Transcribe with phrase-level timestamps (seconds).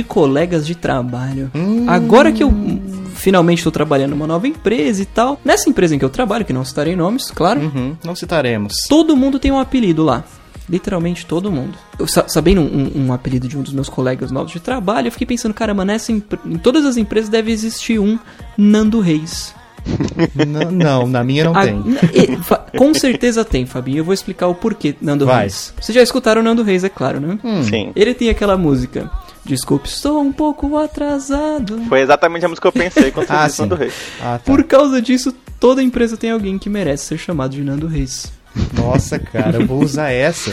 [0.00, 1.50] De colegas de trabalho.
[1.86, 2.80] Agora que eu hum,
[3.14, 6.52] finalmente estou trabalhando numa nova empresa e tal, nessa empresa em que eu trabalho, que
[6.52, 8.72] não citarei nomes, claro, Uhum, não citaremos.
[8.88, 10.24] todo mundo tem um apelido lá.
[10.68, 11.76] Literalmente todo mundo.
[11.98, 15.12] Eu, sa- sabendo um, um apelido de um dos meus colegas novos de trabalho, eu
[15.12, 16.20] fiquei pensando, caramba, nessa em
[16.62, 18.16] todas as empresas deve existir um
[18.56, 19.52] Nando Reis.
[20.36, 21.82] N- não, na minha não A- tem.
[22.14, 23.98] e- fa- com certeza tem, Fabinho.
[23.98, 25.40] Eu vou explicar o porquê Nando Vai.
[25.40, 25.74] Reis.
[25.80, 27.38] Vocês já escutaram o Nando Reis, é claro, né?
[27.42, 27.62] Hum.
[27.64, 27.90] Sim.
[27.96, 29.10] Ele tem aquela música.
[29.54, 31.82] Desculpe, estou um pouco atrasado.
[31.88, 33.60] Foi exatamente a música que eu pensei quando você Ah, disse.
[33.60, 33.94] Nando Reis.
[34.20, 34.40] Ah, tá.
[34.44, 38.32] Por causa disso, toda empresa tem alguém que merece ser chamado de Nando Reis.
[38.72, 40.52] Nossa, cara, eu vou usar essa.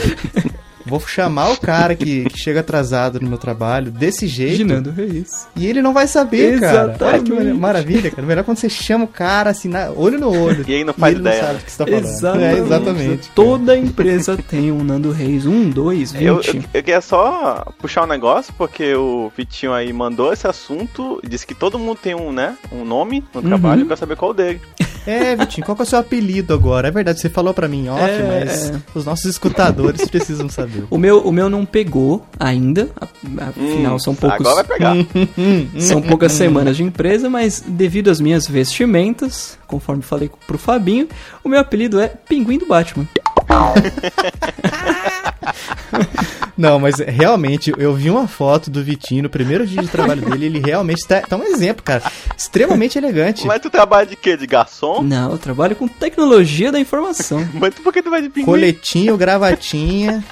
[0.88, 4.64] Vou chamar o cara que, que chega atrasado no meu trabalho desse De jeito.
[4.64, 5.46] Nando Reis.
[5.56, 6.78] E ele não vai saber, cara.
[6.82, 7.32] Olha que Exatamente.
[7.32, 8.26] mara- maravilha, cara.
[8.26, 10.64] Melhor quando você chama o cara assim, na- olho no olho.
[10.66, 11.60] E aí não faz ele ideia, não sabe né?
[11.60, 12.04] o que você tá falando.
[12.04, 12.44] Exatamente.
[12.44, 13.30] É, exatamente.
[13.34, 15.46] Toda empresa tem um Nando Reis.
[15.46, 16.24] Um, dois, vinte.
[16.24, 21.20] Eu, eu, eu queria só puxar um negócio, porque o Vitinho aí mandou esse assunto,
[21.26, 23.46] disse que todo mundo tem um, né, um nome no Uhum.
[23.48, 24.60] trabalho, eu quero saber qual dele.
[25.06, 26.88] É, Vitinho, qual que é o seu apelido agora?
[26.88, 28.74] É verdade, você falou pra mim em off, É, mas é.
[28.94, 30.77] os nossos escutadores precisam saber.
[30.90, 32.88] O meu, o meu não pegou ainda.
[33.00, 34.40] Afinal, Hum, são poucos.
[34.40, 34.94] Agora vai pegar.
[35.80, 41.08] São poucas semanas de empresa, mas devido às minhas vestimentas, conforme falei pro Fabinho,
[41.42, 43.08] o meu apelido é Pinguim do Batman.
[46.58, 50.46] Não, mas realmente, eu vi uma foto do Vitinho no primeiro dia de trabalho dele,
[50.46, 52.02] ele realmente tá, tá um exemplo, cara.
[52.36, 53.46] Extremamente elegante.
[53.46, 54.36] Mas tu trabalha de quê?
[54.36, 55.00] De garçom?
[55.00, 57.48] Não, eu trabalho com tecnologia da informação.
[57.54, 58.44] Mas tu por que tu vai de pinguim?
[58.44, 60.24] Coletinho, gravatinha.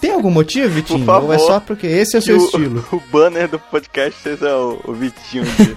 [0.00, 1.04] Tem algum motivo, Vitinho?
[1.04, 1.52] Por Ou é favor.
[1.52, 2.84] só porque esse é o seu o, estilo?
[2.92, 5.76] o banner do podcast seja o, o Vitinho de,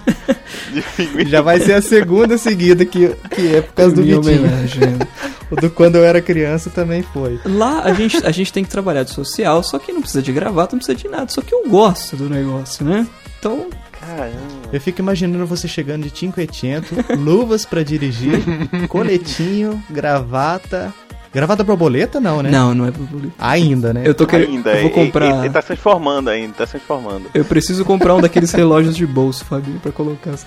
[0.72, 1.26] de pinguim.
[1.28, 4.40] Já vai ser a segunda seguida que, que é por causa do Minha Vitinho.
[4.40, 4.80] homenagem.
[5.50, 7.38] O do quando eu era criança também foi.
[7.44, 10.32] Lá a gente, a gente tem que trabalhar de social, só que não precisa de
[10.32, 11.28] gravata, não precisa de nada.
[11.28, 13.06] Só que eu gosto do negócio, né?
[13.38, 13.68] Então,
[14.00, 14.34] Caramba.
[14.72, 18.40] Eu fico imaginando você chegando de Cinquecento, luvas pra dirigir,
[18.88, 20.92] coletinho, gravata.
[21.34, 22.50] Gravata borboleta não, né?
[22.50, 23.32] não, não é borboleta.
[23.38, 24.02] Ainda, né?
[24.04, 24.50] Eu tô querendo.
[24.50, 25.26] Ainda, Eu vou ele- comprar.
[25.30, 27.28] Ele, ele tá se transformando ainda, tá se transformando.
[27.34, 30.30] Eu preciso comprar um daqueles relógios de bolso, Fabinho, pra colocar.
[30.30, 30.46] assim.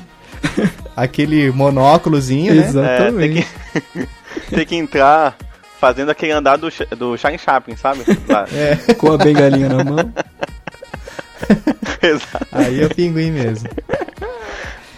[0.95, 2.61] Aquele monóculozinho, né?
[2.67, 3.45] Exatamente.
[3.75, 4.09] É, tem que,
[4.55, 5.35] tem que entrar
[5.79, 8.01] fazendo aquele andar do, do Shine Chaplin, sabe?
[8.27, 8.45] Lá.
[8.53, 10.13] É, Com a bengalinha na mão.
[12.01, 12.47] Exato.
[12.51, 13.69] aí é o pinguim mesmo.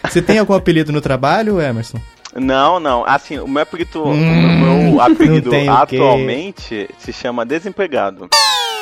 [0.09, 1.99] Você tem algum apelido no trabalho, Emerson?
[2.35, 3.03] Não, não.
[3.05, 8.29] Assim, o meu apelido, Hum, o meu apelido atualmente se chama Desempregado.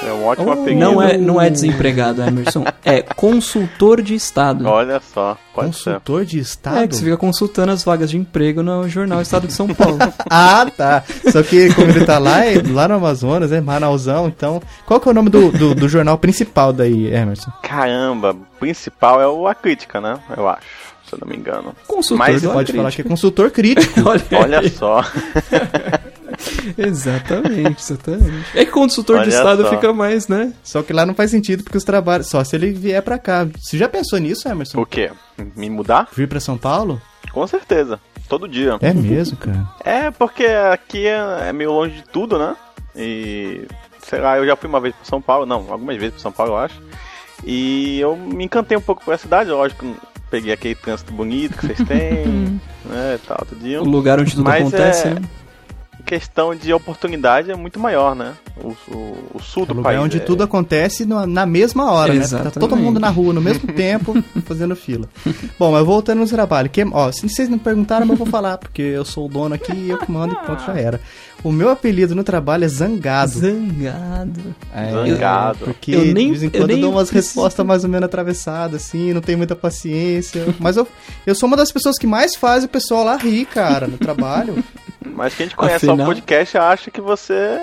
[0.06, 0.80] É um ótimo Oh, apelido.
[0.80, 2.64] Não é, não é desempregado, Emerson.
[2.86, 4.68] É consultor de Estado.
[4.68, 5.94] Olha só, pode ser.
[5.94, 6.78] Consultor de estado?
[6.78, 9.98] É, que você fica consultando as vagas de emprego no jornal Estado de São Paulo.
[10.30, 11.04] Ah, tá.
[11.32, 14.62] Só que como ele tá lá, é lá no Amazonas, é Manausão, então...
[14.86, 17.50] Qual que é o nome do, do, do jornal principal daí, Emerson?
[17.64, 20.20] Caramba, principal é o A Crítica, né?
[20.36, 20.62] Eu acho,
[21.08, 21.76] se eu não me engano.
[21.88, 24.02] Consultor Mas Pode falar que é consultor crítico.
[24.08, 25.04] Olha, Olha só.
[26.78, 28.46] Exatamente, exatamente.
[28.54, 29.70] É que consultor de Olha Estado só.
[29.70, 30.54] fica mais, né?
[30.64, 32.28] Só que lá não faz sentido porque os trabalhos...
[32.28, 33.48] Só se ele vier pra cá.
[33.58, 34.80] Você já pensou nisso, Emerson?
[34.80, 35.10] O quê?
[35.56, 36.08] Me mudar?
[36.14, 37.02] Vir pra São Paulo?
[37.32, 38.00] Com certeza.
[38.28, 38.78] Todo dia.
[38.82, 39.68] É mesmo, cara.
[39.84, 42.56] É, porque aqui é, é meio longe de tudo, né?
[42.96, 43.66] E.
[44.04, 46.32] Sei lá, eu já fui uma vez pra São Paulo, não, algumas vezes pra São
[46.32, 46.82] Paulo, eu acho.
[47.44, 49.86] E eu me encantei um pouco com a cidade, lógico.
[50.30, 53.20] Peguei aquele trânsito bonito que vocês têm, né?
[53.26, 55.22] Tal, tudo O lugar onde tudo Mas acontece, é- né?
[56.08, 58.34] Questão de oportunidade é muito maior, né?
[58.64, 60.02] O, o, o sul É do lugar país.
[60.06, 62.26] onde é- tudo acontece no- na mesma hora, né?
[62.28, 65.08] Tá todo mundo na rua no mesmo tempo, fazendo fila.
[65.60, 66.70] Bom, mas voltando no trabalho.
[66.70, 69.74] Que, ó, se vocês não perguntaram, eu vou falar, porque eu sou o dono aqui
[69.74, 71.00] e eu que mando e pronto, já era.
[71.44, 73.32] O meu apelido no trabalho é Zangado.
[73.34, 74.40] Zangado.
[74.74, 75.60] É, Zangado.
[75.66, 77.84] Porque Eu nem- de vez em eu quando eu, nem dou umas preciso- respostas mais
[77.84, 80.46] ou menos atravessadas, assim, não tenho muita paciência.
[80.60, 80.88] Mas eu,
[81.26, 84.64] eu sou uma das pessoas que mais faz o pessoal lá rir, cara, no trabalho.
[85.06, 87.58] Mas quem te conhece só Afinal- o podcast acha que você.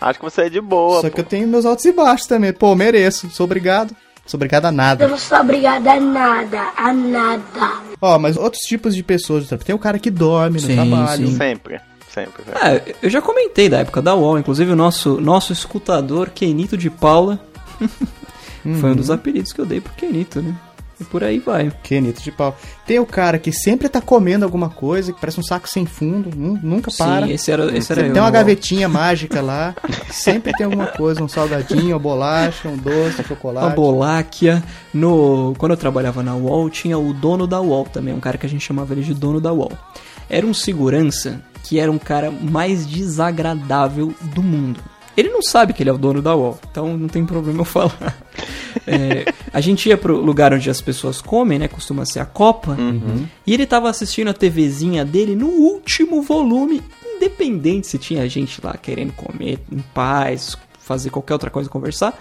[0.00, 1.00] Acha que você é de boa.
[1.00, 1.14] Só pô.
[1.14, 2.52] que eu tenho meus altos e baixos também.
[2.52, 3.30] Pô, mereço.
[3.30, 3.94] Sou obrigado.
[4.26, 5.04] Sou obrigado a nada.
[5.04, 7.72] Eu não sou obrigada a nada, a nada.
[8.00, 9.48] Ó, mas outros tipos de pessoas.
[9.64, 11.26] Tem o cara que dorme no Sim, trabalho.
[11.26, 11.36] sim.
[11.36, 11.80] Sempre.
[12.08, 12.60] Sempre, sempre.
[12.60, 16.90] Ah, eu já comentei da época da UOL, inclusive o nosso, nosso escutador, Kenito de
[16.90, 17.40] Paula,
[18.80, 20.54] foi um dos apelidos que eu dei pro Kenito, né?
[21.02, 21.70] E por aí vai.
[21.82, 22.56] Kenito de pau.
[22.86, 26.30] Tem o cara que sempre tá comendo alguma coisa, que parece um saco sem fundo,
[26.36, 27.26] nu- nunca para.
[27.26, 28.12] Sim, esse era, esse era eu.
[28.12, 29.74] tem uma gavetinha mágica lá,
[30.10, 33.74] sempre tem alguma coisa, um salgadinho, uma bolacha, um doce, um chocolate.
[33.76, 34.62] Boláquia.
[34.94, 38.46] No, quando eu trabalhava na UOL, tinha o dono da UOL também, um cara que
[38.46, 39.72] a gente chamava ele de dono da UOL.
[40.30, 44.80] Era um segurança que era um cara mais desagradável do mundo.
[45.16, 47.64] Ele não sabe que ele é o dono da UOL, então não tem problema eu
[47.64, 48.16] falar.
[48.86, 51.68] É, a gente ia pro lugar onde as pessoas comem, né?
[51.68, 52.72] Costuma ser a Copa.
[52.72, 53.28] Uhum.
[53.46, 58.74] E ele tava assistindo a TVzinha dele no último volume, independente se tinha gente lá
[58.76, 62.18] querendo comer em paz, fazer qualquer outra coisa, conversar.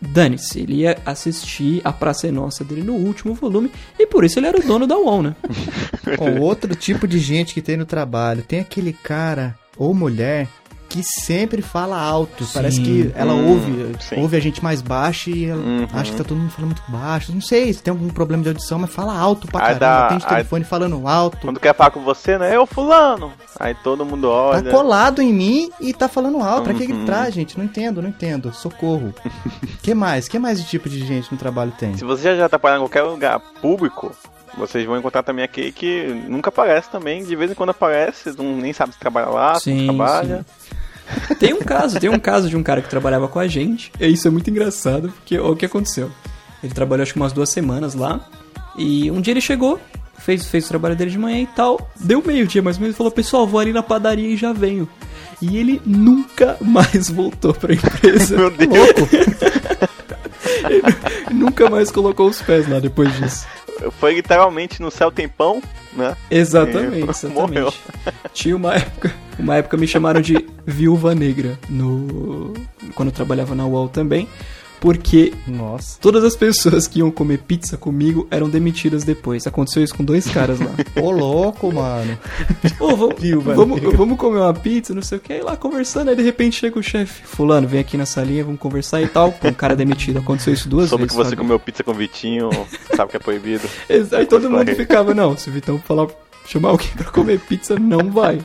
[0.00, 4.38] Dane-se, ele ia assistir a Praça é Nossa dele no último volume e por isso
[4.38, 5.36] ele era o dono da UOL, né?
[6.18, 8.42] Ó, outro tipo de gente que tem no trabalho.
[8.42, 10.48] Tem aquele cara ou mulher
[10.88, 12.46] que sempre fala alto.
[12.54, 14.20] Parece que ela Hum, ouve, sim.
[14.20, 15.86] ouve a gente mais baixo e ela Uhum.
[15.92, 17.30] acha que tá todo mundo falando muito baixo.
[17.32, 19.78] Não sei se tem algum problema de audição, mas fala alto pra Aí caramba.
[19.80, 21.38] dá- Atende aí- telefone falando alto.
[21.42, 22.56] Quando quer falar com você, né?
[22.56, 23.32] Eu, fulano.
[23.60, 24.70] Aí todo mundo Tá olha.
[24.70, 26.64] colado em mim e tá falando alto.
[26.64, 27.04] Pra que que Uhum.
[27.04, 27.58] traz, gente?
[27.58, 28.52] Não entendo, não entendo.
[28.54, 29.12] Socorro.
[29.82, 30.26] que mais?
[30.28, 31.96] Que mais de tipo de gente no trabalho tem?
[31.96, 34.10] Se você já, já trabalha em qualquer lugar público,
[34.56, 37.22] vocês vão encontrar também aqui que nunca aparece também.
[37.22, 40.46] De vez em quando aparece, não, nem sabe se trabalha lá, se Sim, não trabalha.
[41.38, 43.92] Tem um caso, tem um caso de um cara que trabalhava com a gente.
[44.00, 46.10] E isso é muito engraçado, porque ó, o que aconteceu?
[46.62, 48.20] Ele trabalhou acho que umas duas semanas lá.
[48.76, 49.80] E um dia ele chegou,
[50.18, 51.90] fez, fez o trabalho dele de manhã e tal.
[51.96, 54.88] Deu meio-dia mais ou menos e falou: Pessoal, vou ali na padaria e já venho.
[55.40, 58.36] E ele nunca mais voltou pra empresa.
[58.36, 58.70] Meu Deus.
[58.78, 59.08] Louco.
[61.32, 63.46] nunca mais colocou os pés lá depois disso.
[63.98, 66.16] Foi literalmente no céu tem pão, né?
[66.30, 67.68] Exatamente, morreu.
[67.68, 68.32] exatamente.
[68.32, 72.54] Tinha uma época, uma época me chamaram de viúva negra no
[72.94, 74.28] quando eu trabalhava na UOL também,
[74.80, 75.98] porque Nossa.
[76.00, 79.46] todas as pessoas que iam comer pizza comigo eram demitidas depois.
[79.46, 80.70] Aconteceu isso com dois caras lá.
[81.02, 82.18] Ô, louco, mano.
[82.78, 86.16] Ô, vamos, vamos, vamos comer uma pizza, não sei o que, aí lá conversando, aí
[86.16, 89.32] de repente chega o chefe, fulano, vem aqui na salinha, vamos conversar e tal.
[89.32, 90.18] Pô, um cara demitido.
[90.18, 91.16] Aconteceu isso duas Soube vezes.
[91.16, 91.42] que você sabe?
[91.42, 92.50] comeu pizza com o Vitinho,
[92.94, 93.68] sabe que é proibido.
[94.16, 96.06] Aí todo mundo ficava, não, se o Vitão falar,
[96.46, 98.40] chamar alguém pra comer pizza, não vai.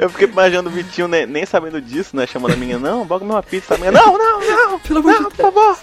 [0.00, 2.26] Eu fiquei imaginando o Vitinho nem, nem sabendo disso, né?
[2.26, 3.74] Chamando a minha, não, comer uma pizza.
[3.74, 5.76] A minha, não, não, não, Pelo amor de não, por favor.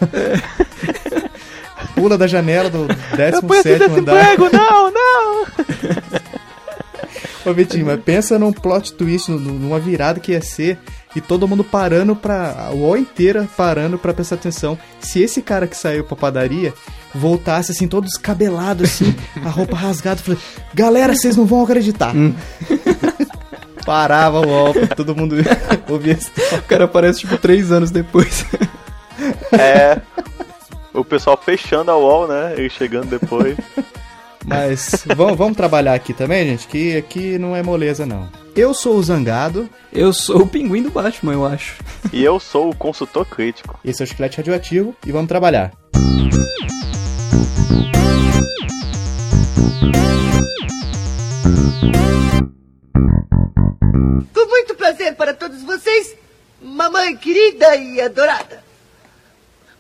[1.96, 2.88] Pula da janela do
[3.18, 4.34] Eu preciso 17 desse andar.
[4.34, 5.46] emprego, não, não.
[7.46, 10.78] Ô, Vitinho, mas pensa num plot twist, num- numa virada que ia ser
[11.16, 12.68] e todo mundo parando pra.
[12.68, 14.78] A UOL inteira parando pra prestar atenção.
[15.00, 16.74] Se esse cara que saiu pra padaria
[17.16, 20.40] voltasse assim, todo descabelado, assim, a roupa rasgada, falei,
[20.76, 22.14] galera, vocês não vão acreditar.
[23.86, 25.36] Parava o UOL pra todo mundo
[25.90, 28.46] ouvir esse O cara aparece, tipo, três anos depois.
[29.52, 30.00] É.
[30.94, 32.56] O pessoal fechando a wall, né?
[32.58, 33.58] E chegando depois.
[34.46, 38.30] Mas vamos, vamos trabalhar aqui também, gente, que aqui não é moleza, não.
[38.56, 41.76] Eu sou o Zangado, Eu sou o pinguim do Batman, eu acho.
[42.14, 43.78] E eu sou o consultor crítico.
[43.84, 45.72] esse é o Chiclete Radioativo e vamos trabalhar.
[54.34, 56.16] Com muito prazer para todos vocês,
[56.62, 58.64] mamãe querida e adorada.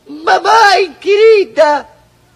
[0.08, 1.88] Mamãe querida,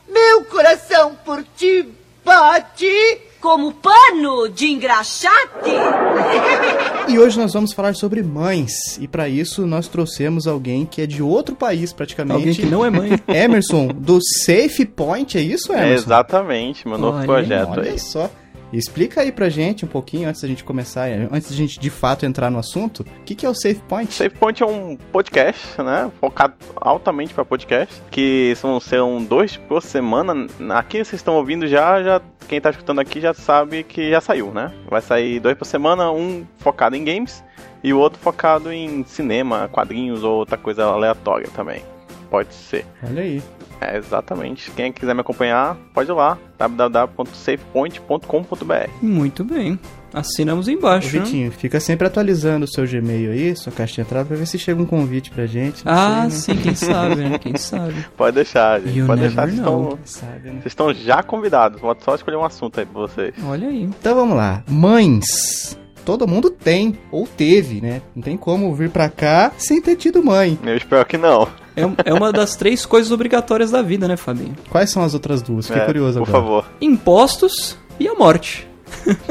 [0.08, 1.88] meu coração por ti
[2.24, 3.22] bate.
[3.42, 5.34] Como pano de engraxate?
[7.06, 8.98] E hoje nós vamos falar sobre mães.
[8.98, 12.38] E para isso nós trouxemos alguém que é de outro país praticamente.
[12.38, 13.20] Alguém que não é mãe.
[13.28, 16.06] Emerson, do Safe Point, é isso, É Emerson?
[16.06, 18.00] exatamente, meu novo Olha, projeto Olha aí.
[18.00, 18.30] só.
[18.78, 22.26] Explica aí pra gente um pouquinho, antes da gente começar, antes da gente de fato
[22.26, 24.14] entrar no assunto, o que, que é o Safe Point?
[24.14, 26.12] Safe Point é um podcast, né?
[26.20, 28.02] Focado altamente para podcast.
[28.10, 30.48] Que são serão dois por semana.
[30.72, 32.22] Aqui vocês estão ouvindo já, já.
[32.48, 34.74] Quem tá escutando aqui já sabe que já saiu, né?
[34.90, 37.44] Vai sair dois por semana, um focado em games
[37.84, 41.84] e o outro focado em cinema, quadrinhos ou outra coisa aleatória também.
[42.30, 42.86] Pode ser.
[43.04, 43.44] Olha aí.
[43.92, 44.72] É, exatamente.
[44.72, 46.38] Quem quiser me acompanhar, pode ir lá.
[46.58, 49.78] www.safepoint.com.br Muito bem.
[50.14, 51.18] Assinamos Ô, embaixo.
[51.18, 51.24] né?
[51.24, 54.60] Vitinho, fica sempre atualizando o seu Gmail aí, sua caixa de entrada, pra ver se
[54.60, 55.82] chega um convite pra gente.
[55.86, 57.40] Ah, sei, sim, quem sabe, né?
[57.40, 58.06] Quem sabe.
[58.16, 59.00] Pode deixar, gente.
[59.00, 59.56] You pode never deixar.
[59.56, 59.98] Vocês estão, né?
[60.06, 60.52] Sabe, né?
[60.52, 61.82] vocês estão já convidados.
[61.82, 63.34] Pode só escolher um assunto aí pra vocês.
[63.44, 63.82] Olha aí.
[63.84, 64.64] Então vamos lá.
[64.68, 65.80] Mães.
[66.06, 68.02] Todo mundo tem, ou teve, né?
[68.14, 70.60] Não tem como vir pra cá sem ter tido mãe.
[70.64, 71.48] Eu espero que não.
[71.76, 74.56] É, é uma das três coisas obrigatórias da vida, né, Fabinho?
[74.70, 75.66] Quais são as outras duas?
[75.68, 76.44] Fiquei É, curioso Por agora.
[76.44, 76.66] favor.
[76.80, 78.68] Impostos e a morte.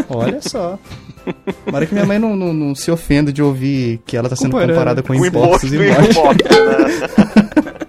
[0.08, 0.78] Olha só.
[1.64, 4.50] Tomara que minha mãe não, não, não se ofenda de ouvir que ela tá sendo
[4.50, 4.72] Comparando.
[4.72, 6.14] comparada com O impostos imposto e e morte.
[6.14, 7.42] morte, né?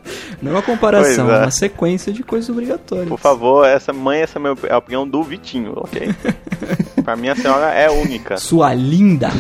[0.44, 1.36] Não é uma comparação, é.
[1.36, 3.08] é uma sequência de coisas obrigatórias.
[3.08, 6.14] Por favor, essa mãe, essa é a minha é a opinião do Vitinho, ok?
[7.02, 8.36] pra mim a senhora é única.
[8.36, 9.32] Sua linda.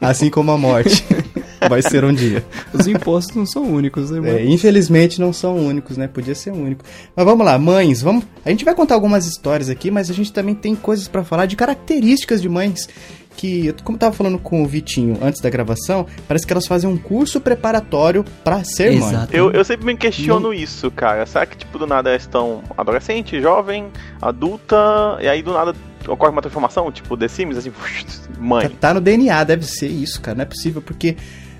[0.00, 1.04] Assim como a morte.
[1.68, 2.44] Vai ser um dia.
[2.72, 4.38] Os impostos não são únicos, né, mano?
[4.38, 6.08] É, infelizmente não são únicos, né?
[6.08, 6.84] Podia ser único.
[7.14, 8.24] Mas vamos lá, mães, vamos.
[8.44, 11.46] A gente vai contar algumas histórias aqui, mas a gente também tem coisas pra falar
[11.46, 12.88] de características de mães
[13.36, 16.88] que, como eu tava falando com o Vitinho antes da gravação, parece que elas fazem
[16.88, 19.10] um curso preparatório pra ser mãe.
[19.10, 19.36] Exato.
[19.36, 21.26] Eu, eu sempre me questiono isso, cara.
[21.26, 23.88] Será que, tipo, do nada elas estão adolescente, jovem,
[24.20, 25.74] adulta, e aí do nada
[26.08, 27.72] ocorre uma transformação, tipo The Sims, assim,
[28.38, 28.68] mãe.
[28.68, 30.36] Tá no DNA, deve ser isso, cara.
[30.36, 31.16] Não é possível, porque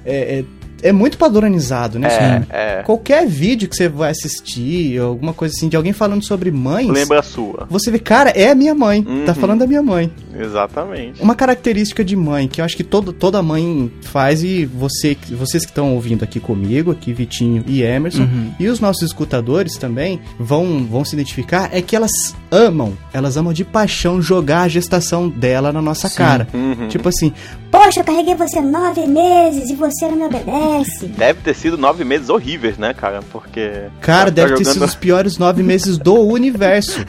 [0.06, 2.06] é, é, é muito padronizado, né?
[2.08, 2.82] Assim, É.
[2.84, 7.20] Qualquer vídeo que você vai assistir, alguma coisa assim, de alguém falando sobre mães, Lembra
[7.20, 7.66] a sua.
[7.68, 9.02] você vê, cara, é a minha mãe.
[9.24, 9.34] Tá Uhum.
[9.40, 10.10] falando da minha mãe.
[10.38, 11.20] Exatamente.
[11.22, 15.64] Uma característica de mãe que eu acho que todo, toda mãe faz e você, vocês
[15.64, 18.52] que estão ouvindo aqui comigo, aqui Vitinho e Emerson, Uhum.
[18.60, 22.10] e os nossos escutadores também vão, vão se identificar, é que elas
[22.50, 26.14] amam, elas amam de paixão jogar a gestação dela na nossa Sim.
[26.16, 26.48] cara.
[26.54, 26.88] Uhum.
[26.88, 27.32] Tipo assim,
[27.70, 31.06] Poxa, eu carreguei você nove meses e você não me obedece.
[31.18, 33.20] Deve ter sido nove meses horríveis, né, cara?
[33.30, 33.70] Porque.
[34.00, 37.04] cara, tá deve ter jogando- sido os piores nove meses do universo.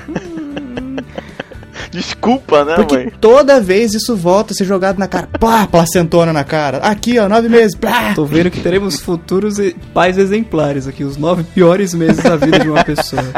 [1.91, 3.12] Desculpa, né, Porque mãe?
[3.22, 5.27] toda vez isso volta a ser jogado na cara.
[5.39, 6.79] Plá, placentona na cara.
[6.79, 7.75] Aqui, ó, nove meses.
[7.75, 8.13] Plá.
[8.13, 12.60] Tô vendo que teremos futuros e- pais exemplares aqui, os nove piores meses da vida
[12.60, 13.24] de uma pessoa.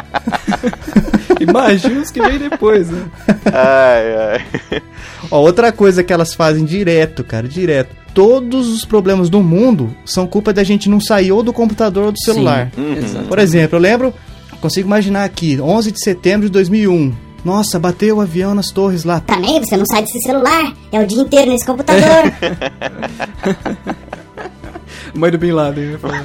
[1.40, 3.06] Imagina os que vem depois, né?
[3.46, 4.82] Ai, ai.
[5.32, 7.96] Ó, outra coisa que elas fazem direto, cara, direto.
[8.14, 12.12] Todos os problemas do mundo são culpa da gente não sair ou do computador ou
[12.12, 12.72] do celular.
[12.76, 13.28] Sim, exato.
[13.28, 14.14] Por exemplo, eu lembro,
[14.60, 17.14] consigo imaginar aqui, 11 de setembro de 2001.
[17.46, 19.22] Nossa, bateu o avião nas torres lá.
[19.22, 20.74] Também você não sai desse celular.
[20.92, 22.04] É o dia inteiro nesse computador.
[25.16, 26.24] Mãe do Bin Laden, falar.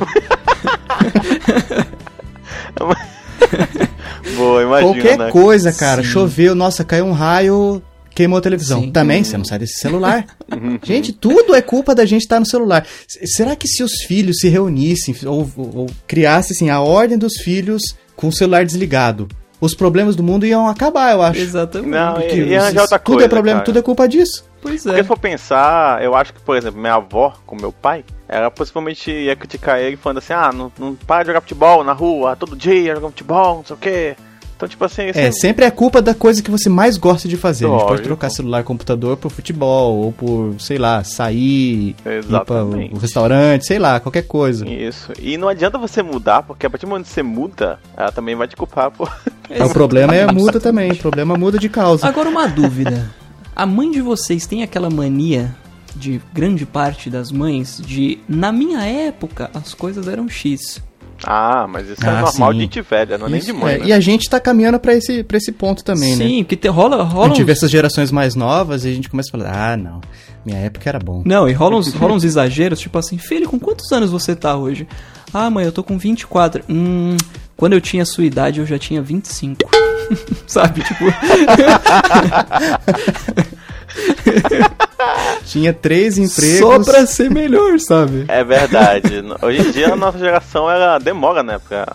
[4.36, 5.30] Boa, imagina, Qualquer né?
[5.30, 6.02] coisa, cara.
[6.02, 6.08] Sim.
[6.08, 7.82] Choveu, nossa, caiu um raio,
[8.14, 8.80] queimou a televisão.
[8.80, 8.90] Sim.
[8.90, 10.24] Também, você não sai desse celular.
[10.82, 12.86] gente, tudo é culpa da gente estar no celular.
[13.06, 17.34] Será que se os filhos se reunissem ou, ou, ou criassem assim, a ordem dos
[17.42, 17.82] filhos
[18.16, 19.28] com o celular desligado,
[19.60, 21.40] os problemas do mundo iam acabar, eu acho.
[21.40, 21.90] Exatamente.
[21.90, 23.26] Não, Porque e, e arranjar outra tudo coisa.
[23.26, 23.64] é problema, cara.
[23.64, 24.44] tudo é culpa disso.
[24.60, 25.02] Pois Porque é.
[25.02, 29.10] se for pensar, eu acho que, por exemplo, minha avó com meu pai, ela possivelmente
[29.10, 32.56] ia criticar ele falando assim, ah, não, não para de jogar futebol na rua, todo
[32.56, 34.16] dia jogar futebol, não sei o quê.
[34.56, 37.36] Então, tipo assim, É, assim, sempre é culpa da coisa que você mais gosta de
[37.36, 37.66] fazer.
[37.66, 38.06] A gente pode Lógico.
[38.08, 42.94] trocar celular, computador por futebol, ou por, sei lá, sair, ir para Exatamente.
[42.94, 44.66] o restaurante, sei lá, qualquer coisa.
[44.68, 45.12] Isso.
[45.18, 48.36] E não adianta você mudar, porque a partir do momento que você muda, ela também
[48.36, 49.10] vai te culpar por.
[49.50, 52.06] O problema é muda também, o problema muda de causa.
[52.06, 53.10] Agora uma dúvida.
[53.56, 55.54] A mãe de vocês tem aquela mania
[55.96, 60.82] de grande parte das mães de na minha época as coisas eram X.
[61.22, 62.58] Ah, mas isso é Ah, normal sim.
[62.58, 63.74] de gente velha, não é nem Isso, de mãe.
[63.74, 63.86] é, né?
[63.86, 66.26] E a gente tá caminhando pra esse, pra esse ponto também, né?
[66.26, 69.08] Sim, porque te, rola, A rola gente vê essas gerações mais novas e a gente
[69.08, 70.00] começa a falar, ah, não,
[70.44, 71.22] minha época era bom.
[71.24, 74.56] Não, e rola uns, rola uns exageros, tipo assim, filho, com quantos anos você tá
[74.56, 74.88] hoje?
[75.32, 76.64] Ah, mãe, eu tô com 24.
[76.68, 77.16] Hum,
[77.56, 79.60] quando eu tinha a sua idade, eu já tinha 25.
[80.46, 81.04] Sabe, tipo...
[85.46, 86.58] Tinha três empregos.
[86.58, 88.24] Só pra ser melhor, sabe?
[88.28, 89.22] É verdade.
[89.42, 91.86] Hoje em dia a nossa geração ela demora, né, pra,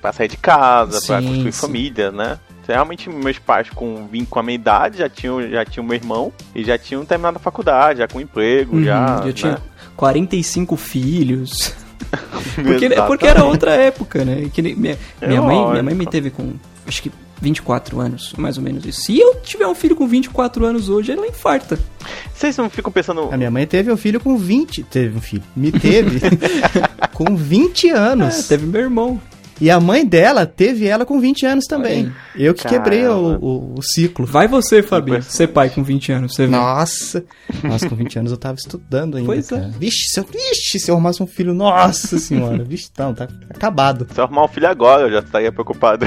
[0.00, 1.60] pra sair de casa, pra Sim, construir sim.
[1.60, 2.38] família, né?
[2.66, 6.30] Realmente meus pais com vim com a minha idade já tinham já tinham meu irmão
[6.54, 9.22] e já tinham terminado a faculdade, já com emprego, Uhum, já.
[9.24, 9.58] eu tinha né?
[9.96, 11.72] 45 filhos.
[12.54, 14.48] Porque, é, porque era outra época, né?
[14.52, 16.54] Que nem- minha, É minha, mãe, minha mãe me teve com,
[16.86, 19.02] acho que 24 anos, mais ou menos isso.
[19.02, 21.78] Se eu tiver um filho com 24 anos hoje, ela infarta.
[22.34, 23.28] Vocês não ficam pensando.
[23.32, 24.82] A minha mãe teve um filho com 20.
[24.84, 25.42] Teve um filho.
[25.56, 26.20] Me teve
[27.14, 28.48] com 20 É, anos.
[28.48, 29.20] teve meu irmão.
[29.60, 32.12] E a mãe dela teve ela com 20 anos também.
[32.36, 33.38] Eu que quebrei o, Caramba.
[33.44, 34.24] o, o ciclo.
[34.24, 36.46] Vai você, Fabinho, ser pai com 20 anos, você.
[36.46, 37.24] Nossa!
[37.62, 39.26] Nossa, com 20 anos eu tava estudando ainda.
[39.26, 39.56] Pois é.
[39.56, 39.72] cara.
[39.78, 42.62] Vixe, se eu, vixe, se eu arrumasse um filho, nossa senhora.
[42.68, 44.06] Vixe, não, tá acabado.
[44.12, 46.06] Se eu arrumar um filho agora, eu já estaria preocupado.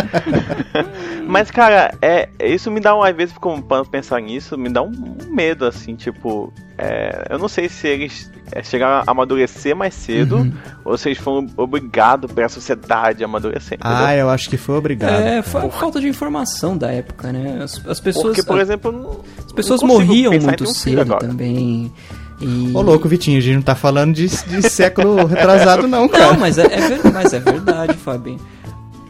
[1.26, 3.02] Mas, cara, é, isso me dá um.
[3.02, 4.90] Às vezes, fico pensar nisso, me dá um
[5.28, 6.52] medo, assim, tipo.
[6.82, 10.52] É, eu não sei se eles é, chegaram a amadurecer mais cedo Uhum.
[10.84, 13.78] ou se eles foram obrigados pela sociedade a amadurecer.
[13.78, 13.96] entendeu?
[13.98, 15.12] Ah, eu acho que foi obrigado.
[15.12, 17.60] É, foi a falta de informação da época, né?
[17.62, 21.26] As, as pessoas, Porque, por exemplo, não- as pessoas morriam muito um cedo agora.
[21.26, 21.92] também.
[22.40, 22.70] E...
[22.74, 26.32] Ô, louco, Vitinho, a gente não tá falando de, de século retrasado, não, cara.
[26.32, 28.40] Não, mas é, é ver- mas é verdade, Fabinho.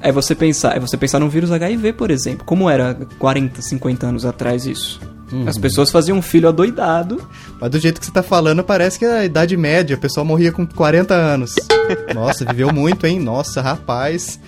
[0.03, 2.45] É você pensar, é você pensar no vírus HIV, por exemplo.
[2.45, 4.99] Como era 40, 50 anos atrás isso?
[5.33, 5.49] Uhum.
[5.49, 7.27] As pessoas faziam um filho adoidado.
[7.61, 10.25] Mas do jeito que você tá falando, parece que é a idade média, o pessoal
[10.25, 11.55] morria com 40 anos.
[12.15, 13.21] Nossa, viveu muito, hein?
[13.21, 14.39] Nossa, rapaz.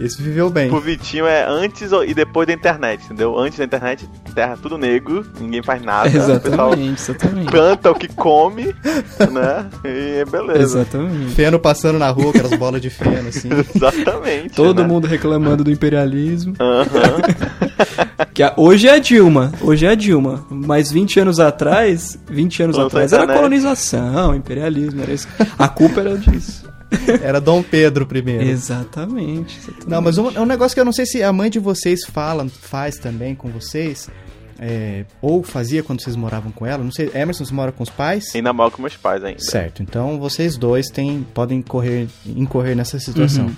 [0.00, 0.70] Esse viveu bem.
[0.72, 3.36] O Vitinho é antes e depois da internet, entendeu?
[3.36, 6.08] Antes da internet, terra tudo negro, ninguém faz nada.
[6.08, 7.50] Exatamente, exatamente.
[7.50, 8.66] planta o que come,
[9.32, 9.66] né?
[9.84, 10.62] E beleza.
[10.62, 11.34] Exatamente.
[11.34, 13.48] Feno passando na rua, aquelas bolas de feno, assim.
[13.74, 14.54] Exatamente.
[14.54, 14.88] Todo né?
[14.88, 16.54] mundo reclamando do imperialismo.
[16.60, 17.67] Aham.
[18.34, 20.44] que a- hoje é a Dilma, hoje é a Dilma.
[20.50, 25.28] Mas 20 anos atrás, 20 anos atrás era colonização, imperialismo, era isso.
[25.58, 26.66] A culpa era disso.
[27.22, 28.42] Era Dom Pedro primeiro.
[28.44, 29.58] Exatamente.
[29.58, 29.86] exatamente.
[29.88, 32.00] Não, mas um, é um negócio que eu não sei se a mãe de vocês
[32.06, 34.08] fala, faz também com vocês.
[34.60, 36.82] é, ou fazia quando vocês moravam com ela.
[36.82, 38.34] Não sei, Emerson, você mora com os pais?
[38.34, 39.38] Ainda mal com meus pais ainda.
[39.38, 43.46] Certo, então vocês dois têm, podem correr, incorrer nessa situação.
[43.46, 43.56] Uhum.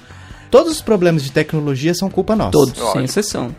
[0.51, 2.51] Todos os problemas de tecnologia são culpa nossa.
[2.51, 3.55] Todos, sem exceção.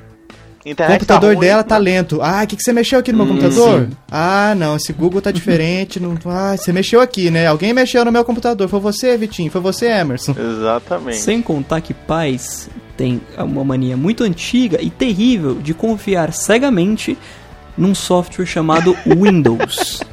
[0.66, 2.20] O Internet computador tá ruim, dela tá lento.
[2.22, 3.88] Ah, o que, que você mexeu aqui no meu Hum, computador?
[3.90, 3.98] sim.
[4.12, 6.00] Ah, não, esse Google tá diferente.
[6.00, 6.16] Não...
[6.26, 7.48] Ah, você mexeu aqui, né?
[7.48, 8.68] Alguém mexeu no meu computador.
[8.70, 9.50] Foi você, Vitinho?
[9.50, 10.36] Foi você, Emerson?
[10.38, 11.18] Exatamente.
[11.18, 17.18] Sem contar que pais têm uma mania muito antiga e terrível de confiar cegamente
[17.76, 20.04] num software chamado Windows.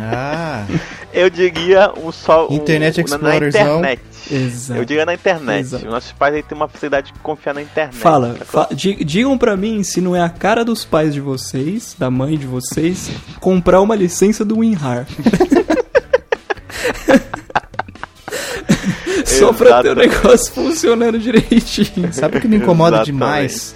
[0.00, 0.64] Ah,
[1.12, 2.48] Eu diria um só.
[2.48, 3.80] um- Internet Explorerzão.
[3.80, 4.00] Na internet.
[4.30, 4.80] Exato.
[4.80, 5.60] Eu diria na internet.
[5.60, 5.84] Exato.
[5.86, 7.96] Nossos pais aí têm uma facilidade de confiar na internet.
[7.96, 11.94] Fala, fa- di- digam pra mim se não é a cara dos pais de vocês,
[11.98, 15.06] da mãe de vocês, comprar uma licença do WinRAR.
[19.24, 22.12] Só pra ter o negócio funcionando direitinho.
[22.12, 23.12] sabe o que me incomoda Exatamente.
[23.12, 23.74] demais?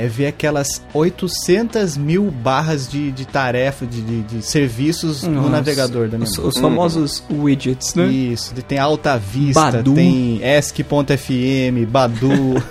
[0.00, 5.50] É ver aquelas 800 mil barras de, de tarefa, de, de, de serviços no Nossa,
[5.50, 8.06] navegador da Os, os famosos widgets, né?
[8.06, 9.94] Isso, tem Alta Vista, Badu.
[9.94, 12.62] tem ESC.fm, Badu.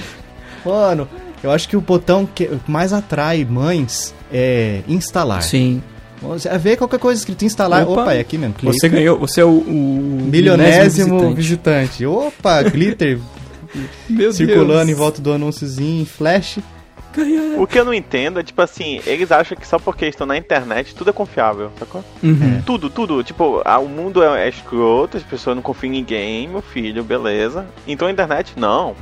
[0.64, 1.08] Mano,
[1.42, 5.42] eu acho que o botão que mais atrai mães é instalar.
[5.42, 5.82] Sim.
[6.22, 7.86] Você vê qualquer coisa escrito instalar.
[7.86, 8.54] Opa, Opa, é aqui mesmo.
[8.54, 8.72] clica.
[8.72, 11.36] Você ganhou, você é o, o Milionésimo visitante.
[11.36, 12.06] visitante.
[12.06, 13.18] Opa, glitter
[14.32, 14.88] circulando Deus.
[14.88, 16.58] em volta do anúnciozinho, flash.
[17.58, 20.36] O que eu não entendo é, tipo assim, eles acham que só porque estão na
[20.36, 22.04] internet tudo é confiável, sacou?
[22.22, 22.62] Uhum.
[22.64, 23.22] Tudo, tudo.
[23.22, 27.02] Tipo, ah, o mundo é, é escroto, as pessoas não confiam em ninguém, meu filho,
[27.02, 27.66] beleza.
[27.86, 28.94] Então a internet, não.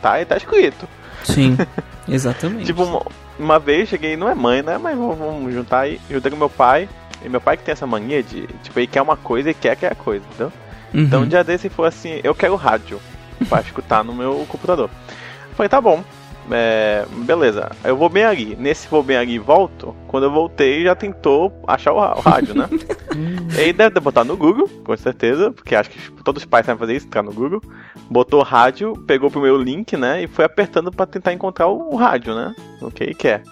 [0.00, 0.88] Tá, tá escrito.
[1.24, 1.56] Sim,
[2.08, 2.66] exatamente.
[2.66, 3.02] Tipo, uma,
[3.38, 4.78] uma vez cheguei, não é mãe, né?
[4.78, 6.00] Mas vamos, vamos juntar aí.
[6.10, 6.88] Juntei com meu pai.
[7.24, 9.76] E meu pai que tem essa mania de, tipo, ele quer uma coisa e quer
[9.76, 10.52] que é a coisa, entendeu?
[10.92, 11.00] Uhum.
[11.02, 13.00] Então um dia desse foi assim, eu quero rádio
[13.48, 14.90] pra escutar no meu computador.
[15.50, 16.02] Eu falei, tá bom.
[16.50, 18.56] É, beleza, eu vou bem ali.
[18.56, 19.94] Nesse vou bem ali e volto.
[20.08, 22.68] Quando eu voltei, já tentou achar o, o rádio, né?
[23.56, 26.66] Ele deve ter botado no Google, com certeza, porque acho que tipo, todos os pais
[26.66, 27.62] sabem fazer isso, entrar no Google.
[28.10, 30.22] Botou o rádio, pegou o primeiro link, né?
[30.22, 32.54] E foi apertando pra tentar encontrar o, o rádio, né?
[32.80, 33.42] O que ele quer.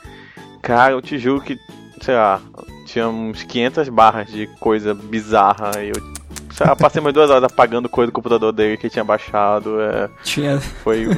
[0.62, 1.58] Cara, eu te juro que,
[2.00, 2.40] sei lá,
[2.86, 5.72] tinha uns 500 barras de coisa bizarra.
[5.82, 6.19] E eu,
[6.66, 9.80] lá, passei umas duas horas apagando coisa do computador dele que ele tinha baixado.
[9.80, 10.60] É, Tinha...
[10.60, 11.08] foi,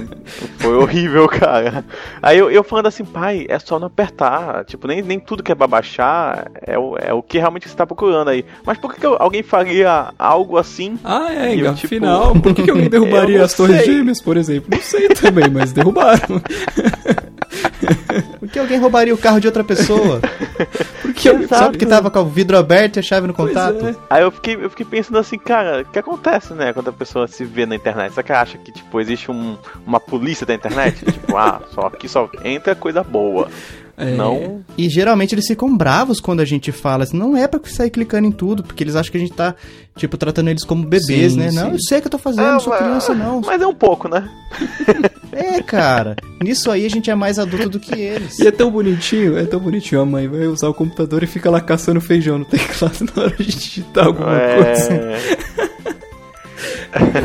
[0.59, 1.85] foi horrível, cara.
[2.22, 4.64] Aí eu, eu falando assim, pai, é só não apertar.
[4.64, 7.74] Tipo, nem, nem tudo que é pra baixar é o, é o que realmente você
[7.74, 8.44] tá procurando aí.
[8.64, 10.98] Mas por que, que alguém faria algo assim?
[11.05, 14.20] Ah, é, E eu, afinal, tipo, por que, que alguém eu derrubaria as torres gêmeas,
[14.20, 14.70] por exemplo?
[14.70, 16.40] Não sei também, mas derrubaram.
[18.38, 20.20] Por que alguém roubaria o carro de outra pessoa?
[21.22, 23.87] Porque alguém Sabe que tava com o vidro aberto e a chave no contato?
[23.87, 23.94] é.
[24.11, 27.28] Aí eu fiquei, eu fiquei pensando assim, cara, o que acontece, né, quando a pessoa
[27.28, 28.12] se vê na internet?
[28.12, 29.56] Será que acha que, tipo, existe um,
[29.87, 31.04] uma polícia da internet?
[31.04, 33.48] tipo, ah, só aqui só entra coisa boa.
[33.96, 34.14] É.
[34.14, 34.64] Não.
[34.76, 38.26] E geralmente eles ficam bravos quando a gente fala assim, não é pra sair clicando
[38.26, 39.55] em tudo, porque eles acham que a gente tá,
[39.96, 41.50] tipo, tratando eles como bebês, Sim, né?
[41.50, 41.57] sim.
[41.57, 43.40] Não, eu sei que eu tô fazendo, não sou criança não.
[43.40, 44.28] Mas é um pouco, né?
[45.35, 48.38] É, cara, nisso aí a gente é mais adulto do que eles.
[48.38, 50.02] E é tão bonitinho, é tão bonitinho.
[50.02, 53.37] A mãe vai usar o computador e fica lá caçando feijão no teclado na hora
[53.38, 54.92] de digitar alguma coisa.
[54.92, 55.18] É.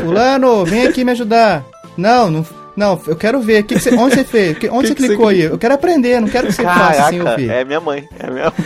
[0.00, 1.62] Fulano, vem aqui me ajudar.
[1.98, 2.46] Não, não,
[2.78, 3.62] não, eu quero ver.
[3.64, 4.56] Que que você- onde você fez?
[4.70, 5.42] Onde Que você clicou aí?
[5.42, 7.50] Eu quero aprender, não quero que você faça sem Caraca, ouvir.
[7.50, 8.08] é minha mãe.
[8.18, 8.52] É minha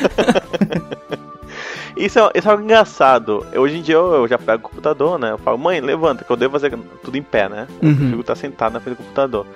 [1.94, 3.46] Isso é, isso é algo engraçado.
[3.52, 5.30] Eu, Hoje em dia eu, eu já pego o computador, né?
[5.32, 6.72] Eu falo, mãe, levanta, que eu devo fazer
[7.04, 7.66] tudo em pé, né?
[7.82, 7.96] Eu Uhum.
[7.96, 9.46] prefiro estar sentado na frente do computador.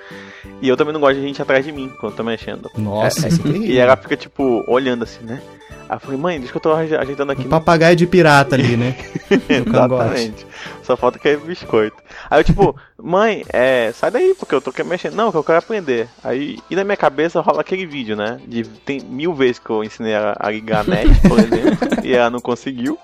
[0.61, 2.71] E eu também não gosto de gente atrás de mim quando eu tô mexendo.
[2.77, 3.69] Nossa, É, isso é terrível.
[3.69, 5.41] E ela fica, tipo, olhando assim, né?
[5.89, 7.47] Aí eu falei, mãe, deixa que eu tô aje- ajeitando aqui.
[7.47, 8.95] Um papagaio de pirata ali, né?
[9.49, 10.47] Exatamente.
[10.83, 11.97] Só falta cair biscoito.
[12.31, 15.13] Aí eu, tipo, mãe, é, sai daí, porque eu tô querendo mexer.
[15.13, 16.09] Não, que eu quero aprender.
[16.25, 18.41] Aí, e na minha cabeça rola aquele vídeo, né?
[18.47, 22.15] De, tem mil vezes que eu ensinei ela a ligar a net, por exemplo, e
[22.15, 22.99] ela não conseguiu.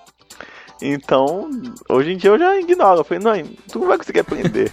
[0.85, 1.49] Então,
[1.89, 3.01] hoje em dia eu já ignoro.
[3.01, 4.73] Eu falei, mãe, tu não vai conseguir aprender.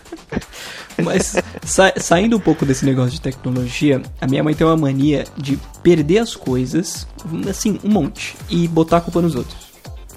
[1.04, 5.24] Mas sa- saindo um pouco desse negócio de tecnologia, a minha mãe tem uma mania
[5.38, 7.08] de perder as coisas,
[7.48, 9.69] assim, um monte, e botar a culpa nos outros.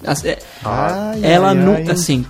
[0.05, 1.91] As- é- Ai, ela ai, nunca, ai.
[1.91, 2.25] assim,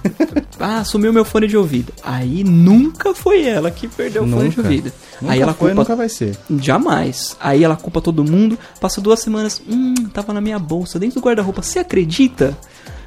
[0.61, 1.93] ah, sumiu meu fone de ouvido.
[2.03, 4.63] Aí nunca foi ela que perdeu o fone de Nunca.
[4.69, 4.93] ouvido.
[5.21, 6.37] Nunca Aí ela foi, culpa nunca vai ser.
[6.59, 7.37] Jamais.
[7.41, 8.59] Aí ela culpa todo mundo.
[8.81, 9.61] Passa duas semanas.
[9.69, 11.63] Hum, tava na minha bolsa, dentro do guarda-roupa.
[11.63, 12.57] Você acredita?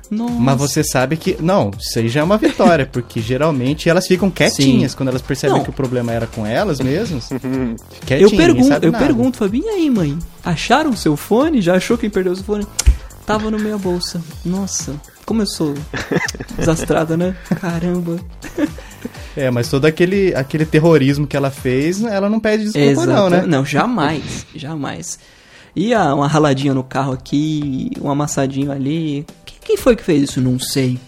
[0.10, 0.34] Nossa.
[0.36, 1.36] Mas você sabe que.
[1.42, 5.58] Não, isso aí já é uma vitória, porque geralmente elas ficam quietinhas quando elas percebem
[5.58, 5.64] Não.
[5.64, 7.30] que o problema era com elas mesmas.
[8.10, 9.04] Eu, pergunto, sabe eu nada.
[9.04, 10.18] pergunto, Fabinho, e aí, mãe?
[10.44, 11.60] Acharam o seu fone?
[11.60, 12.68] Já achou quem perdeu o fone?
[13.26, 14.22] Tava no meia bolsa.
[14.44, 15.74] Nossa, como eu sou
[16.58, 17.36] desastrada, né?
[17.60, 18.20] Caramba.
[19.36, 23.44] É, mas todo aquele, aquele terrorismo que ela fez, ela não pede desculpa, não, né?
[23.48, 25.20] Não, jamais, jamais.
[25.76, 29.26] E uma raladinha no carro aqui, um amassadinho ali.
[29.46, 30.40] Quem, quem foi que fez isso?
[30.40, 31.00] Não sei.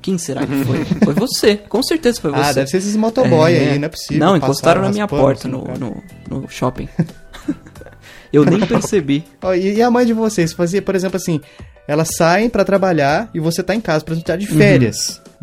[0.00, 0.84] Quem será que foi?
[1.04, 2.40] Foi você, com certeza foi você.
[2.40, 3.70] Ah, deve ser esses motoboy É.
[3.70, 4.18] aí, não é possível.
[4.18, 6.88] Não, encostaram na minha porta assim no, no, no shopping.
[8.32, 9.24] Eu nem percebi.
[9.58, 11.40] E, a mãe de vocês fazia, por exemplo, assim,
[11.86, 14.58] elas saem pra trabalhar e você tá em casa, por exemplo, tá de Uhum.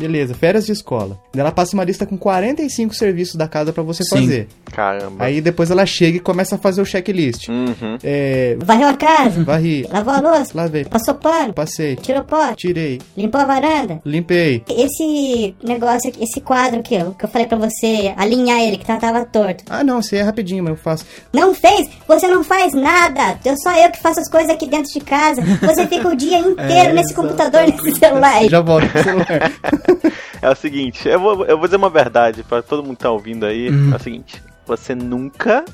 [0.00, 1.18] Beleza, férias de escola.
[1.36, 4.08] Ela passa uma lista com 45 serviços da casa pra você Sim.
[4.16, 4.48] fazer.
[4.72, 5.22] Caramba.
[5.24, 7.48] Aí depois ela chega e começa a fazer o checklist.
[7.48, 7.98] Uhum.
[8.02, 12.98] É, Varreu a casa, varri, lavou a louça, lavei, passou pano, passei, tirou pote, tirei,
[13.16, 14.00] limpou a varanda.
[14.06, 14.62] limpei.
[14.70, 18.86] Esse negócio, aqui, esse quadro aqui, ó, que eu falei pra você alinhar ele, que
[18.86, 19.64] tava, tava torto.
[19.68, 21.04] Ah, não, você é rapidinho, mas eu faço.
[21.32, 21.88] Não fez?
[22.08, 23.38] Você não faz nada.
[23.44, 25.42] Eu só eu que faço as coisas aqui dentro de casa.
[25.42, 28.44] Você fica o dia inteiro nesse computador, nesse celular.
[28.48, 29.52] Já volto pro celular.
[30.42, 33.10] É o seguinte, eu vou, eu vou dizer uma verdade pra todo mundo que tá
[33.10, 33.68] ouvindo aí.
[33.68, 33.92] Uhum.
[33.92, 35.64] É o seguinte, você nunca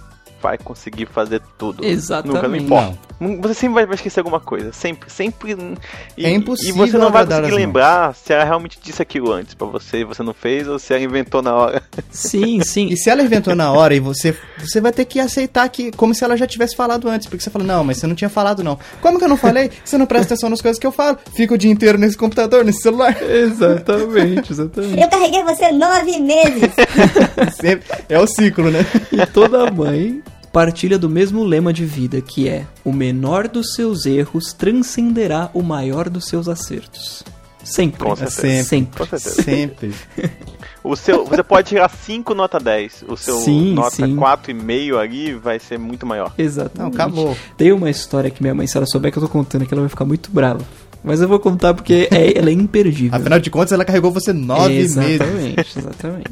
[0.47, 1.85] vai conseguir fazer tudo.
[1.85, 2.37] Exatamente.
[2.37, 2.99] Nunca, não importa.
[3.41, 4.73] Você sempre vai, vai esquecer alguma coisa.
[4.73, 5.57] Sempre, sempre.
[6.17, 9.55] E, É impossível E você não vai conseguir lembrar se ela realmente disse aquilo antes
[9.55, 11.83] pra você e você não fez ou se ela inventou na hora.
[12.13, 12.87] Sim, sim.
[12.91, 16.15] E se ela inventou na hora e você, você vai ter que aceitar que, como
[16.15, 18.63] se ela já tivesse falado antes, porque você fala, não, mas você não tinha falado
[18.63, 18.79] não.
[19.01, 19.71] Como que eu não falei?
[19.85, 21.19] Você não presta atenção nas coisas que eu falo.
[21.35, 23.17] Fica o dia inteiro nesse computador, nesse celular.
[23.23, 25.01] Exatamente, exatamente.
[25.01, 26.71] Eu carreguei você nove meses.
[27.61, 28.85] Sempre- é o ciclo, né?
[29.13, 30.23] E toda mãe
[30.57, 35.63] partilha do mesmo lema de vida, que é: o menor dos seus erros transcenderá o
[35.63, 37.23] maior dos seus acertos.
[37.63, 38.03] Sempre.
[38.03, 38.41] Com certeza.
[38.41, 38.65] Sempre.
[38.65, 38.99] Sempre.
[38.99, 39.43] Com certeza.
[39.43, 39.95] Sempre.
[40.87, 43.07] O seu, você pode tirar 5 nota 10.
[43.09, 44.15] O seu Sim, nota sim.
[44.15, 46.33] 4,5 ali vai ser muito maior.
[46.39, 46.79] Exatamente.
[46.79, 47.37] Não, acabou.
[47.57, 49.81] Tem uma história que minha mãe, se ela souber que eu tô contando, que ela
[49.81, 50.61] vai ficar muito brava.
[51.03, 53.17] Mas eu vou contar porque é, ela é imperdível.
[53.17, 54.97] Afinal de contas, ela carregou você nove meses.
[54.97, 56.31] exatamente, exatamente.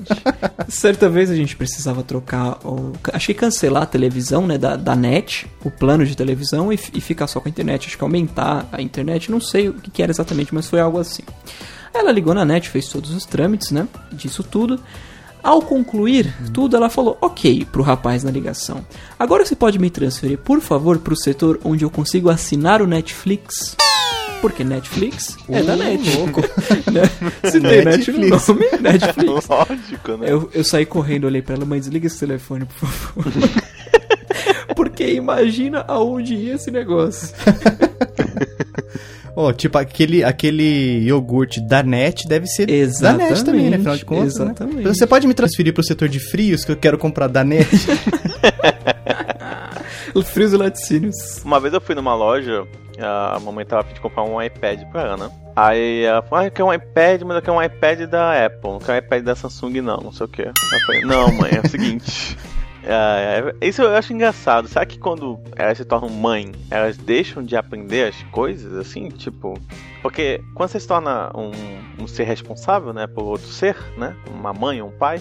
[0.68, 5.46] Certa vez a gente precisava trocar, o, achei cancelar a televisão, né, da, da net,
[5.64, 7.86] o plano de televisão e, e ficar só com a internet.
[7.86, 10.98] Acho que aumentar a internet, não sei o que, que era exatamente, mas foi algo
[10.98, 11.22] assim.
[11.92, 14.80] Ela ligou na net, fez todos os trâmites, né, disso tudo.
[15.44, 18.84] Ao concluir tudo, ela falou ok pro rapaz na ligação.
[19.18, 23.76] Agora você pode me transferir, por favor, pro setor onde eu consigo assinar o Netflix?
[24.40, 26.02] Porque Netflix é da net.
[26.92, 27.50] Né?
[27.50, 28.48] Se tem net no Netflix.
[28.48, 29.48] nome, Netflix.
[29.48, 30.26] Lógico, né?
[30.30, 33.32] Eu, eu saí correndo, olhei pra ela, mãe, desliga esse telefone, por favor.
[34.76, 37.34] Porque imagina aonde ia esse negócio.
[39.36, 42.66] Ó, tipo, aquele, aquele iogurte da net deve ser
[43.00, 43.76] da net também, né?
[43.76, 44.38] Afinal de contas.
[44.38, 44.44] né?
[44.46, 44.82] exatamente.
[44.84, 47.68] Você pode me transferir pro setor de frios que eu quero comprar da net?
[50.22, 51.42] Frios e laticínios.
[51.44, 52.66] Uma vez eu fui numa loja,
[52.98, 55.30] a mamãe tava pedindo comprar um iPad pra ela, né?
[55.56, 58.70] Aí ela falou, ah, eu quero um iPad, mas eu quero um iPad da Apple,
[58.70, 60.42] não quero um iPad da Samsung não, não sei o que.
[60.42, 60.52] Eu
[60.86, 62.36] falei, não mãe, é o seguinte.
[62.82, 64.66] é, é, isso eu acho engraçado.
[64.66, 69.54] Será que quando elas se tornam mãe, elas deixam de aprender as coisas, assim, tipo.
[70.02, 71.52] Porque quando você se torna um,
[72.02, 74.16] um ser responsável, né, por outro ser, né?
[74.28, 75.20] Uma mãe ou um pai,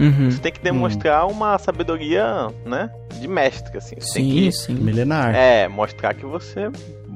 [0.00, 0.30] Uhum.
[0.30, 2.90] você tem que demonstrar uma sabedoria, né?
[3.20, 3.96] De mestre, assim.
[3.98, 4.74] Você tem Sim, que sim.
[4.74, 5.34] Milenar.
[5.34, 6.70] é, mostrar que você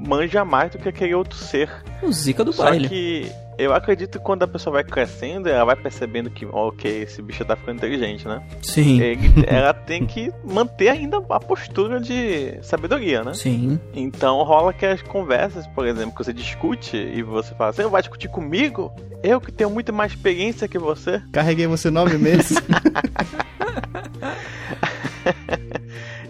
[0.07, 1.69] manja mais do que aquele outro ser.
[2.01, 2.87] O Zica do Só baile.
[2.87, 7.21] que eu acredito que quando a pessoa vai crescendo, ela vai percebendo que, ok, esse
[7.21, 8.41] bicho tá ficando inteligente, né?
[8.61, 9.01] Sim.
[9.01, 13.33] Ele- ela tem que manter ainda a postura de sabedoria, né?
[13.33, 13.77] Sim.
[13.93, 17.89] Então rola que as conversas, por exemplo, que você discute e você fala, você não
[17.89, 18.93] vai discutir comigo?
[19.21, 21.21] Eu que tenho muito mais experiência que você.
[21.33, 22.57] Carreguei você nove meses.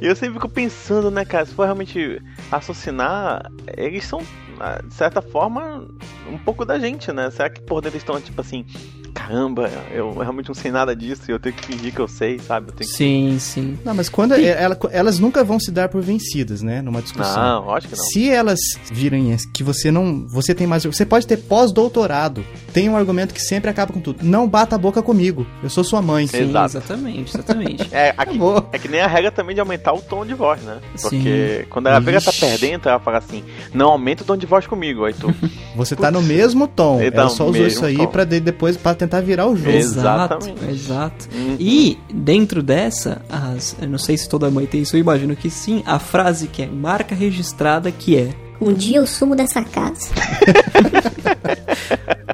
[0.02, 4.22] E eu sempre fico pensando, né, cara, se for realmente raciocinar, eles são,
[4.60, 5.86] ah, de certa forma,
[6.28, 7.30] um pouco da gente, né?
[7.30, 8.66] Será que por dentro eles estão tipo assim,
[9.14, 12.40] caramba, eu realmente não sei nada disso e eu tenho que fingir que eu sei,
[12.40, 12.70] sabe?
[12.70, 12.96] Eu tenho que...
[12.96, 13.78] Sim, sim.
[13.84, 16.82] Não, mas quando é- ela- elas nunca vão se dar por vencidas, né?
[16.82, 17.36] Numa discussão.
[17.66, 18.04] Não, acho que não.
[18.06, 18.60] Se elas
[18.92, 20.26] virem que você não.
[20.28, 20.84] Você tem mais.
[20.86, 22.44] Você pode ter pós-doutorado.
[22.74, 24.20] Tem um argumento que sempre acaba com tudo.
[24.24, 25.46] Não bata a boca comigo.
[25.64, 26.28] Eu sou sua mãe.
[26.28, 26.78] Sim, Exato.
[26.78, 27.90] exatamente, exatamente.
[28.00, 28.40] É, aqui,
[28.72, 30.80] é que nem a regra também de aumentar o tom de voz, né?
[30.96, 31.10] Sim.
[31.10, 33.44] Porque quando ela vê que tá perdendo, ela fala assim,
[33.74, 35.06] não aumenta o tom de voz comigo.
[35.06, 35.34] Aí tu,
[35.76, 37.02] Você tá no mesmo tom.
[37.02, 38.08] Então, Ela só usou isso aí tom.
[38.08, 39.72] pra de- depois para tentar virar o jogo.
[39.72, 40.72] Exato, Exatamente.
[40.72, 41.30] exato.
[41.34, 41.56] Uhum.
[41.60, 45.50] E dentro dessa, as, eu não sei se toda mãe tem isso, eu imagino que
[45.50, 48.30] sim, a frase que é marca registrada que é
[48.62, 50.10] Um dia eu sumo dessa casa.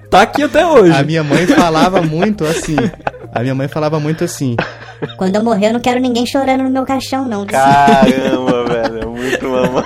[0.10, 0.93] Tá aqui até hoje.
[0.97, 2.75] A minha mãe falava muito assim.
[3.34, 4.56] A minha mãe falava muito assim.
[5.17, 7.45] Quando eu morrer, eu não quero ninguém chorando no meu caixão, não.
[7.45, 9.84] Caramba, velho, é muito mamãe.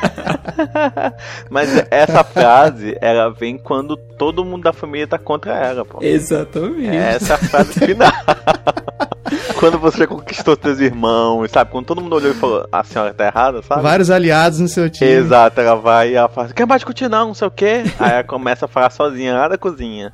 [1.50, 6.00] Mas essa frase, ela vem quando todo mundo da família tá contra ela, pô.
[6.02, 6.96] Exatamente.
[6.96, 8.12] Essa é a frase final.
[9.60, 11.72] quando você conquistou seus irmãos, sabe?
[11.72, 13.82] Quando todo mundo olhou e falou, a senhora tá errada, sabe?
[13.82, 15.12] Vários aliados no seu time.
[15.12, 17.84] Exato, ela vai e ela fala, quer mais discutir não, não sei o quê.
[18.00, 20.14] Aí ela começa a falar sozinha lá da cozinha.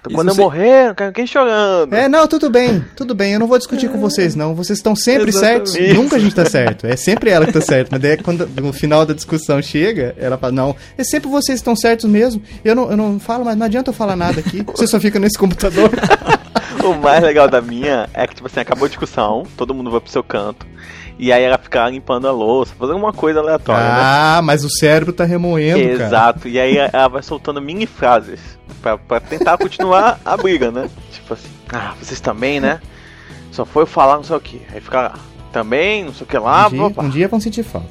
[0.00, 1.94] Então, quando eu morrer, não quero ninguém chorando.
[1.94, 4.54] É, não, tudo bem, tudo bem, eu não vou discutir com vocês, não.
[4.54, 5.70] Vocês estão sempre Exatamente.
[5.70, 5.96] certos.
[5.96, 6.86] Nunca a gente tá certo.
[6.86, 7.90] É sempre ela que tá certa.
[7.92, 11.62] Mas daí quando no final da discussão chega, ela fala, não, é sempre vocês que
[11.62, 12.42] estão certos mesmo.
[12.64, 14.64] Eu não, eu não falo, mas não adianta eu falar nada aqui.
[14.74, 15.90] Você só fica nesse computador.
[16.84, 20.00] O mais legal da minha é que, tipo assim, acabou a discussão, todo mundo vai
[20.00, 20.66] pro seu canto.
[21.18, 24.00] E aí ela fica limpando a louça, fazendo alguma coisa aleatória, né?
[24.02, 26.06] ah, mas o cérebro tá remoendo, cara.
[26.06, 28.40] Exato, e aí ela vai soltando mini frases
[28.82, 30.88] pra, pra tentar continuar a briga, né?
[31.12, 32.80] Tipo assim, ah, vocês também, né?
[33.52, 34.62] Só foi falar não sei o que.
[34.72, 35.12] Aí fica
[35.52, 37.02] também, não sei o que lá, Um dia, opa.
[37.02, 37.88] um dia vão sentir falta.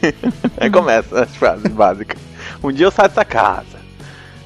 [0.58, 2.18] Aí começa as frases básicas.
[2.62, 3.85] Um dia eu saio dessa casa.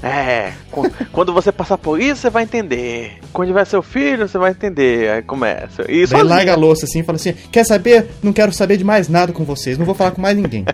[0.02, 3.18] É, qu- quando você passar por isso, você vai entender.
[3.32, 5.10] Quando tiver seu filho, você vai entender.
[5.10, 5.84] Aí começa.
[5.90, 8.06] E Daí larga a louça assim e fala assim: Quer saber?
[8.22, 10.64] Não quero saber de mais nada com vocês, não vou falar com mais ninguém.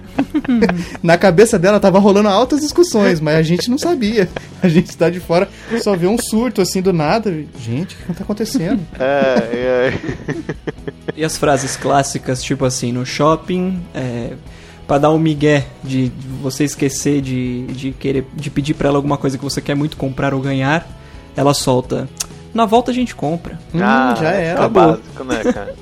[1.03, 4.29] Na cabeça dela tava rolando altas discussões, mas a gente não sabia.
[4.63, 5.49] A gente tá de fora,
[5.83, 7.33] só vê um surto assim do nada.
[7.59, 8.81] Gente, o que tá acontecendo?
[8.99, 9.93] É, é,
[11.17, 14.31] E as frases clássicas, tipo assim, no shopping, é,
[14.87, 18.99] pra dar um migué de de você esquecer de, de querer de pedir pra ela
[18.99, 20.87] alguma coisa que você quer muito comprar ou ganhar,
[21.37, 22.09] ela solta.
[22.55, 23.59] Na volta a gente compra.
[23.75, 24.63] Hum, Ah, já esse era.
[24.63, 25.75] É o básico, né, cara?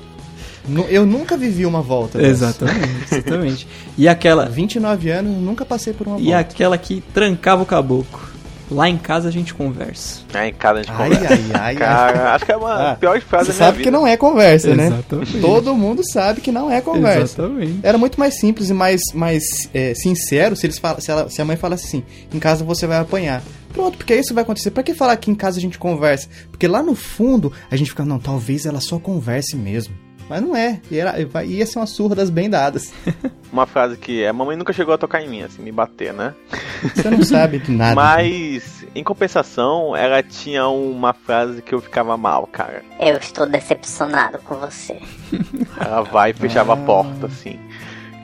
[0.89, 2.17] Eu nunca vivi uma volta.
[2.19, 2.31] dessa.
[2.31, 3.69] Exatamente, exatamente.
[3.99, 6.39] E aquela 29 anos, nunca passei por uma e volta.
[6.39, 8.34] aquela que trancava o caboclo.
[8.71, 10.21] Lá em casa a gente conversa.
[10.33, 11.35] Aí em casa a gente Ai, conversa.
[11.35, 11.77] ai, ai, ai.
[11.77, 13.85] Cara, acho que é uma Ah, frases Você da sabe vida.
[13.85, 14.87] que não é conversa, né?
[14.87, 15.41] Exatamente.
[15.41, 17.43] Todo mundo sabe que não é conversa.
[17.43, 17.81] Exatamente.
[17.83, 19.43] Era muito mais simples e mais, mais
[19.75, 22.87] é, sincero se eles fala, se, ela- se a mãe falasse assim: em casa você
[22.87, 23.43] vai apanhar.
[23.73, 24.71] Pronto, porque isso vai acontecer.
[24.71, 26.29] Pra que falar que em casa a gente conversa?
[26.51, 29.95] Porque lá no fundo a gente fica, não, talvez ela só converse mesmo.
[30.29, 30.81] Mas não é.
[30.91, 32.93] E era, vai- ia ser uma surra das bem dadas.
[33.53, 36.35] Uma frase que a mamãe nunca chegou a tocar em mim, assim, me bater, né?
[36.93, 37.95] Você não sabe de nada.
[37.95, 42.83] Mas, em compensação, ela tinha uma frase que eu ficava mal, cara.
[42.99, 44.99] Eu estou decepcionado com você.
[45.79, 47.61] Ela vai e fechava a porta, assim.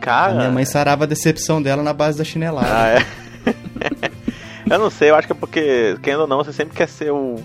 [0.00, 0.32] Cara.
[0.32, 2.66] A minha mãe sarava a decepção dela na base da chinelada.
[2.68, 3.04] Ah, é.
[4.68, 7.12] eu não sei, eu acho que é porque, querendo ou não, você sempre quer ser
[7.12, 7.36] o.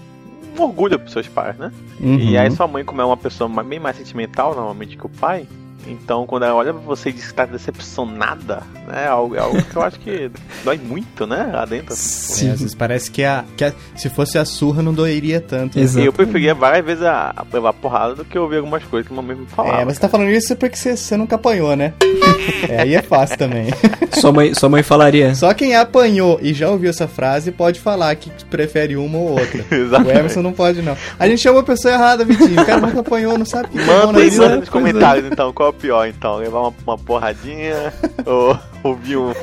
[0.58, 1.72] Um orgulho pros seus pais, né?
[2.00, 2.20] Uhum.
[2.20, 5.48] E aí sua mãe, como é uma pessoa bem mais sentimental, normalmente, que o pai,
[5.88, 9.04] então quando ela olha pra você e diz que tá decepcionada, né?
[9.06, 10.32] É algo, é algo que eu acho que
[10.64, 11.50] dói muito, né?
[11.54, 11.92] Lá dentro.
[11.92, 15.80] É, às vezes parece que, a, que a- se fosse a surra não doeria tanto.
[15.80, 16.04] Exato.
[16.04, 19.14] E eu preferia várias vezes a, a levar porrada do que ouvir algumas coisas que
[19.14, 19.82] a mamãe me falava.
[19.82, 21.94] É, mas você tá falando isso porque você, você nunca apanhou, né?
[22.70, 23.68] é, aí é fácil também.
[24.16, 25.36] Sua mãe, sua mãe falaria.
[25.36, 29.64] Só quem apanhou e já ouviu essa frase pode falar que prefere uma ou outra.
[29.70, 30.10] o.
[30.10, 30.96] Emerson não pode, não.
[31.20, 32.62] A gente chamou a pessoa errada, Vitinho.
[32.62, 34.56] O cara nunca apanhou, não sabe o que é Manda aí manda vida.
[34.58, 36.38] nos comentários então, qual é o pior então?
[36.38, 37.94] Levar uma, uma porradinha
[38.26, 39.34] ou ouvir um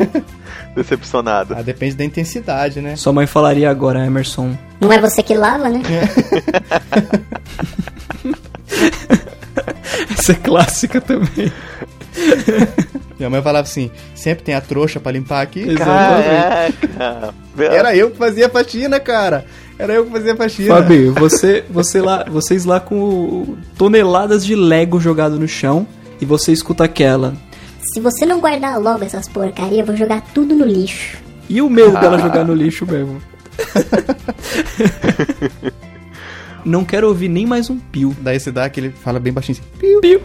[0.74, 1.54] decepcionado?
[1.56, 2.96] Ah, depende da intensidade, né?
[2.96, 4.56] Sua mãe falaria agora, Emerson.
[4.80, 5.82] Não é você que lava, né?
[10.18, 11.52] Essa é clássica também.
[13.18, 15.60] Minha mãe falava assim: sempre tem a trouxa pra limpar aqui.
[15.60, 16.86] Exatamente.
[16.88, 17.34] Caraca!
[17.58, 19.44] Era eu que fazia faxina, cara.
[19.78, 20.74] Era eu que fazia faxina.
[20.74, 25.86] Fabio, você, você lá, vocês lá com toneladas de Lego jogado no chão
[26.22, 27.34] e você escuta aquela.
[27.92, 31.18] Se você não guardar logo essas porcaria, eu vou jogar tudo no lixo.
[31.48, 33.20] E o medo dela jogar no lixo mesmo.
[36.64, 38.16] Não quero ouvir nem mais um pio.
[38.20, 38.90] Daí você dá aquele.
[38.90, 39.68] Fala bem baixinho assim.
[39.80, 40.00] Piu.
[40.00, 40.22] Pio.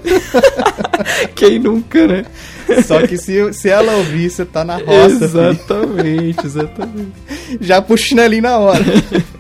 [1.34, 2.26] Quem nunca, né?
[2.86, 5.10] Só que se, se ela ouvir, você tá na roça.
[5.10, 5.24] filho.
[5.26, 7.14] exatamente, exatamente.
[7.62, 8.84] Já puxa o chinelinho na hora.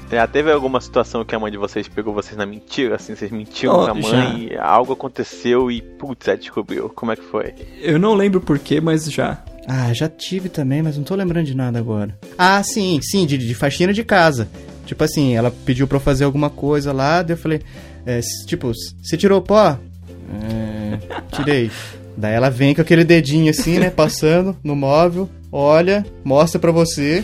[0.09, 2.95] Já teve alguma situação que a mãe de vocês pegou vocês na mentira?
[2.95, 6.89] Assim, vocês mentiram Oh, pra mãe, e algo aconteceu e putz, aí descobriu.
[6.89, 7.53] Como é que foi?
[7.81, 9.43] Eu não lembro porquê, mas já.
[9.67, 12.17] Ah, já tive também, mas não tô lembrando de nada agora.
[12.37, 14.47] Ah, sim, sim, de, de faxina de casa.
[14.85, 17.61] Tipo assim, ela pediu pra eu fazer alguma coisa lá, daí eu falei,
[18.05, 18.71] é, tipo,
[19.03, 19.77] você tirou o pó?
[20.41, 20.97] É,
[21.35, 21.69] tirei.
[22.17, 27.23] Daí ela vem com aquele dedinho assim, né, passando no móvel, olha, mostra pra você.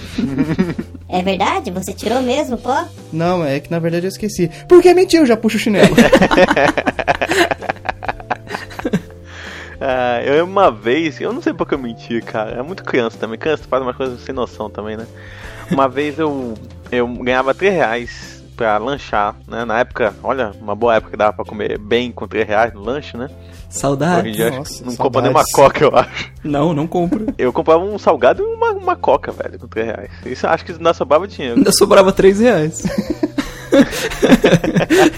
[1.10, 1.72] É verdade?
[1.72, 2.86] Você tirou mesmo, pó?
[3.12, 4.50] Não, é que na verdade eu esqueci.
[4.70, 5.96] Porque mentiu, já puxa o chinelo.
[9.86, 12.52] Ah, eu uma vez, eu não sei porque eu menti, cara.
[12.52, 13.38] É muito criança também.
[13.38, 15.06] Criança faz umas coisas sem noção também, né?
[15.70, 16.54] Uma vez eu,
[16.90, 19.66] eu ganhava 3 reais pra lanchar, né?
[19.66, 22.82] Na época, olha, uma boa época que dava pra comer bem com 3 reais no
[22.82, 23.30] lanche, né?
[23.74, 24.32] Hoje em Saudade.
[24.32, 26.32] dia nossa, não compra nem uma coca, eu acho.
[26.44, 27.26] Não, não compro.
[27.38, 30.10] Eu comprava um salgado e uma, uma coca, velho, com 3 reais.
[30.26, 31.58] Isso acho que ainda sobrava dinheiro.
[31.58, 32.84] Ainda sobrava 3 reais.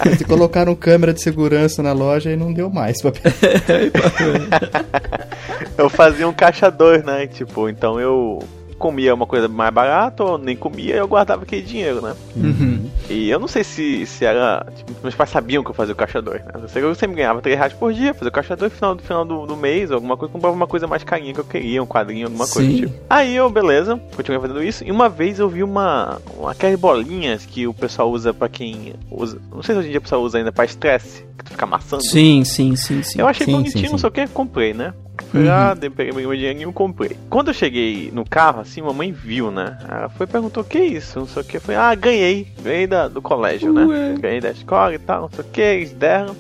[0.06, 3.02] Eles colocaram câmera de segurança na loja e não deu mais.
[3.02, 3.12] pra-
[5.78, 7.28] Eu fazia um caixa 2, né?
[7.28, 8.40] Tipo, então eu
[8.78, 12.16] comia uma coisa mais barata ou nem comia eu guardava aquele dinheiro, né?
[12.36, 12.90] Uhum.
[13.10, 14.66] E eu não sei se, se era.
[14.76, 16.52] Tipo, meus pais sabiam que eu fazia o caixa 2, né?
[16.56, 18.76] Eu sei que eu sempre ganhava 3 reais por dia, fazia o caixa 2 no
[18.76, 21.40] final, do, final do, do mês, ou alguma coisa, comprava uma coisa mais carinha que
[21.40, 22.82] eu queria, um quadrinho, alguma coisa do Sim.
[22.82, 22.94] tipo.
[23.10, 24.84] Aí eu, beleza, continuei fazendo isso.
[24.84, 26.20] E uma vez eu vi uma.
[26.38, 29.40] uma aquelas bolinhas que o pessoal usa pra quem usa.
[29.52, 31.66] Não sei se hoje em dia o pessoal usa ainda pra estresse, que tu fica
[31.66, 32.04] amassando.
[32.04, 33.20] Sim, sim, sim, sim.
[33.20, 33.92] Eu achei Sim, bonitinho, sim, sim.
[33.92, 34.94] não sei o que, comprei, né?
[35.44, 37.18] Lá, dei- peguei meu dinheirinho e comprei.
[37.30, 39.78] Quando eu cheguei no carro, assim, mamãe viu, né?
[39.90, 41.20] Ela foi e perguntou, o que é isso?
[41.20, 41.60] Não sei o que.
[41.60, 42.48] Foi, ah, ganhei.
[42.62, 43.86] Ganhei da, do colégio, né?
[43.86, 44.16] Ué.
[44.20, 46.36] Ganhei da escola e tal, não sei o que, eles deram.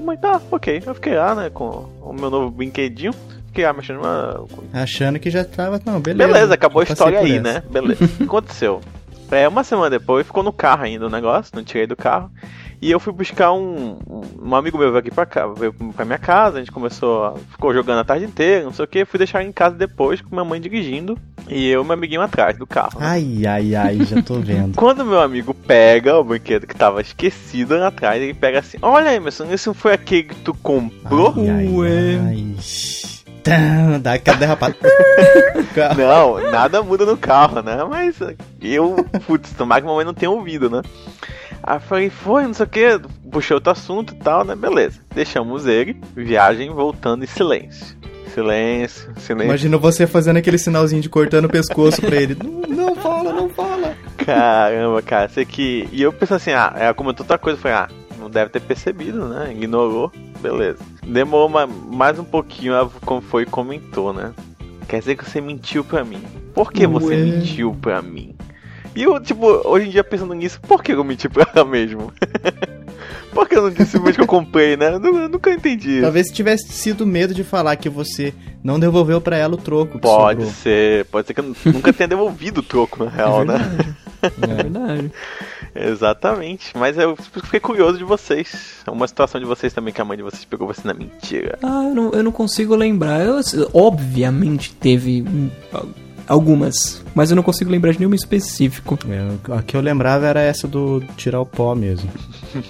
[0.00, 0.82] Mãe, tá, ok.
[0.86, 3.12] Eu fiquei lá, né, com o meu novo brinquedinho.
[3.48, 4.46] Fiquei lá mexendo uma...
[4.72, 5.80] Achando que já tava.
[5.84, 6.32] Não, beleza.
[6.32, 7.42] Beleza, acabou a história aí, essa.
[7.42, 7.62] né?
[7.68, 8.08] Beleza.
[8.22, 8.80] Aconteceu?
[9.30, 12.30] É, uma semana depois ficou no carro ainda o negócio, não tirei do carro.
[12.82, 13.98] E eu fui buscar um,
[14.42, 17.34] um, amigo meu veio aqui pra cá, veio pra minha casa, a gente começou, a,
[17.50, 20.30] ficou jogando a tarde inteira, não sei o que, fui deixar em casa depois com
[20.30, 22.98] minha mãe dirigindo e eu e meu amiguinho atrás do carro.
[22.98, 23.06] né?
[23.06, 24.76] Ai, ai, ai, já tô vendo.
[24.80, 29.14] Quando meu amigo pega o brinquedo que tava esquecido lá atrás, ele pega assim, olha
[29.14, 31.34] Emerson, esse não foi aquele que tu comprou?
[31.36, 32.18] Ai, ai, Ué.
[32.28, 32.46] ai.
[33.42, 34.76] Tã, Dá aquela derrapada.
[35.96, 37.82] Não, nada muda no carro, né?
[37.88, 38.16] Mas
[38.60, 40.82] eu, putz, tomara que a mamãe não tenha ouvido, né?
[41.62, 44.54] Aí eu falei, foi, não sei o que, puxei outro assunto e tal, né?
[44.56, 45.00] Beleza.
[45.14, 47.96] Deixamos ele, viagem voltando em silêncio.
[48.34, 49.46] Silêncio, silêncio.
[49.48, 52.36] Imagina você fazendo aquele sinalzinho de cortando o pescoço pra ele.
[52.42, 53.94] Não, não fala, não fala.
[54.16, 55.88] Caramba, cara, sei que.
[55.92, 58.60] E eu pensei assim, ah, ela comentou outra coisa, eu falei, ah, não deve ter
[58.60, 59.50] percebido, né?
[59.52, 60.78] Ignorou, beleza.
[61.04, 64.32] Demorou ma- mais um pouquinho, ela como foi e comentou, né?
[64.88, 66.22] Quer dizer que você mentiu pra mim.
[66.54, 67.16] Por que você Ué.
[67.16, 68.34] mentiu pra mim?
[68.94, 72.12] E eu, tipo, hoje em dia pensando nisso, por que eu menti pra ela mesmo?
[73.32, 74.94] por que eu não disse simplesmente que eu comprei, né?
[74.94, 76.00] Eu, nu- eu nunca entendi.
[76.00, 79.92] Talvez tivesse sido medo de falar que você não devolveu pra ela o troco.
[79.92, 80.54] que Pode sobrou.
[80.62, 83.58] ser, pode ser que eu nunca tenha devolvido o troco, na real, né?
[84.22, 85.10] É verdade.
[85.74, 88.82] Exatamente, mas eu fiquei curioso de vocês.
[88.86, 91.58] Uma situação de vocês também que a mãe de vocês pegou você na mentira.
[91.62, 93.20] Ah, eu não, eu não consigo lembrar.
[93.22, 93.40] Eu,
[93.72, 95.48] obviamente teve hum,
[96.30, 98.96] algumas, mas eu não consigo lembrar de nenhuma específico.
[99.08, 102.08] É, a que eu lembrava era essa do tirar o pó mesmo.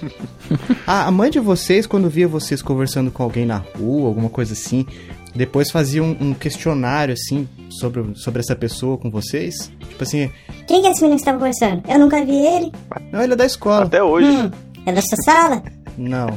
[0.87, 4.53] ah, a mãe de vocês, quando via vocês conversando com alguém na rua, alguma coisa
[4.53, 4.87] assim,
[5.35, 9.71] depois fazia um, um questionário, assim, sobre, sobre essa pessoa com vocês?
[9.89, 10.31] Tipo assim,
[10.65, 11.83] Quem que é esse menino que você tava conversando?
[11.87, 12.71] Eu nunca vi ele.
[13.11, 13.85] não, ele é da escola.
[13.85, 14.27] Até hoje.
[14.27, 14.49] Hum,
[14.87, 15.63] é da sua sala?
[15.97, 16.29] Não.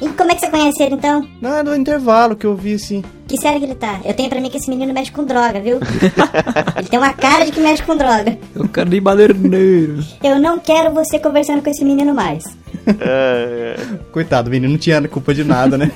[0.00, 1.26] E como é que você conhece ele então?
[1.40, 3.04] Não, é do intervalo que eu vi, assim.
[3.26, 4.00] Que série que ele tá?
[4.04, 5.78] Eu tenho pra mim que esse menino mexe com droga, viu?
[6.76, 8.36] ele tem uma cara de que mexe com droga.
[8.54, 10.02] Eu quero de baderneiro.
[10.22, 12.44] Eu não quero você conversando com esse menino mais.
[12.86, 13.98] É, é.
[14.10, 15.92] Coitado, o menino não tinha culpa de nada, né?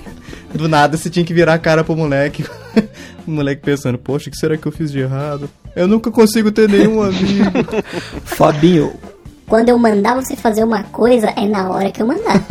[0.54, 2.44] Do nada você tinha que virar a cara pro moleque.
[3.26, 5.50] o moleque pensando, poxa, o que será que eu fiz de errado?
[5.74, 7.50] Eu nunca consigo ter nenhum amigo.
[8.24, 8.92] Fabinho,
[9.46, 12.42] Quando eu mandar você fazer uma coisa, é na hora que eu mandar.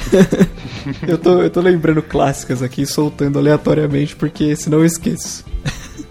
[1.06, 5.44] eu tô, eu tô lembrando clássicas aqui, soltando aleatoriamente, porque senão eu esqueço.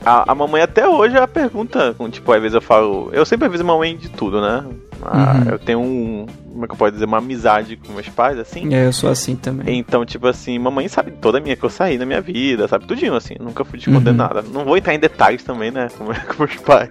[0.04, 3.10] A, a mamãe até hoje ela pergunta, tipo, às vezes eu falo.
[3.14, 4.66] Eu sempre aviso a mamãe de tudo, né?
[5.04, 5.52] Uhum.
[5.52, 6.26] Eu tenho um.
[6.52, 7.06] Como é que eu posso dizer?
[7.06, 8.74] Uma amizade com meus pais, assim.
[8.74, 9.80] É, eu sou assim também.
[9.80, 12.86] Então, tipo assim, mamãe sabe toda a minha que eu saí na minha vida, sabe
[12.86, 14.16] tudinho, assim, nunca fui esconder Uhum.
[14.18, 14.42] nada.
[14.42, 16.90] Não vou entrar em detalhes também, né, com, com meus pais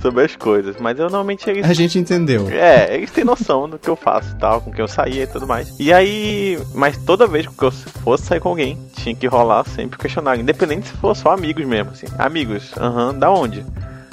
[0.00, 2.48] sobre as coisas, mas eu normalmente eles A gente entendeu.
[2.50, 5.26] É, eles têm noção do que eu faço e tal, com quem eu saía e
[5.26, 5.74] tudo mais.
[5.78, 9.96] E aí, mas toda vez que eu fosse sair com alguém, tinha que rolar sempre
[9.96, 12.06] o questionário, independente se for só amigos mesmo, assim.
[12.18, 13.64] Amigos, aham, da onde?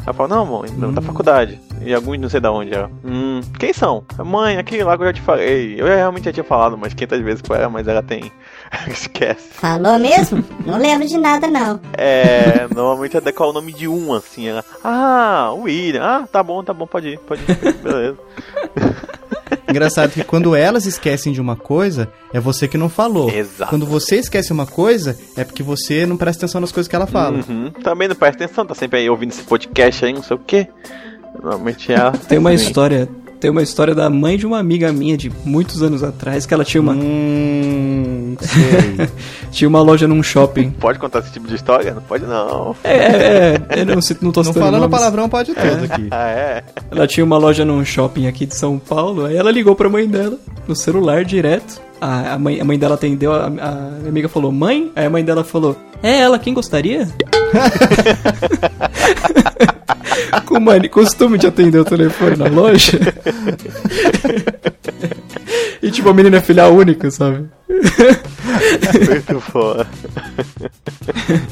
[0.06, 1.62] Ela fala, não, mãe, da faculdade.
[1.86, 2.90] E alguns não sei da onde ela.
[3.04, 4.04] Hum, quem são?
[4.23, 5.75] Mãe, aquele lá que eu já te falei.
[5.79, 8.31] Eu já realmente já tinha falado umas 500 vezes com ela, mas ela tem.
[8.88, 9.54] Esquece.
[9.54, 10.44] Falou mesmo?
[10.65, 11.79] Não lembro de nada, não.
[11.98, 14.48] É, normalmente ela decora o nome de um, assim.
[14.48, 16.04] Ela, ah, o William.
[16.04, 17.73] Ah, tá bom, tá bom, pode ir, pode ir.
[17.84, 18.17] Beleza.
[19.67, 23.29] Engraçado que quando elas esquecem de uma coisa, é você que não falou.
[23.29, 23.69] Exato.
[23.69, 27.08] Quando você esquece uma coisa, é porque você não presta atenção nas coisas que ela
[27.08, 27.44] fala.
[27.48, 27.71] Uhum.
[27.84, 30.67] Também não presta atenção, tá sempre aí ouvindo esse podcast aí, não sei o quê.
[31.44, 32.12] Normalmente ela.
[32.13, 36.02] Tem uma história Tem uma história da mãe de uma amiga minha de muitos anos
[36.02, 39.10] atrás que ela tinha uma, Hum, sei.
[39.52, 40.71] tinha uma loja num shopping.
[40.71, 41.94] Pode contar esse tipo de história?
[41.94, 42.73] Não pode não.
[42.85, 44.89] É, é, é, eu não, não tô Não falando nomes.
[44.89, 46.08] palavrão pode tudo aqui.
[46.10, 46.63] Ah, é?
[46.89, 50.08] Ela tinha uma loja num shopping aqui de São Paulo, aí ela ligou pra mãe
[50.08, 50.37] dela,
[50.67, 51.81] no celular direto.
[52.00, 54.89] A, a, mãe, a mãe dela atendeu, a, a minha amiga falou, mãe?
[54.96, 57.08] Aí a mãe dela falou, é ela, quem gostaria?
[60.46, 63.00] Com mani, costume de atender o telefone na loja.
[65.81, 67.48] e tipo, a menina é filha única, sabe?
[67.67, 69.88] Muito foda.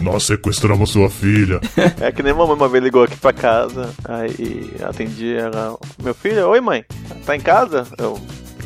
[0.02, 1.60] Nós sequestramos sua filha.
[2.00, 5.78] É que nem mamãe uma vez ligou aqui pra casa, aí atendi ela.
[6.04, 6.86] Meu filho, oi mãe,
[7.26, 7.88] tá em casa?
[7.98, 8.20] Eu.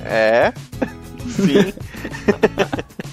[0.04, 0.54] É?
[1.28, 1.74] Sim.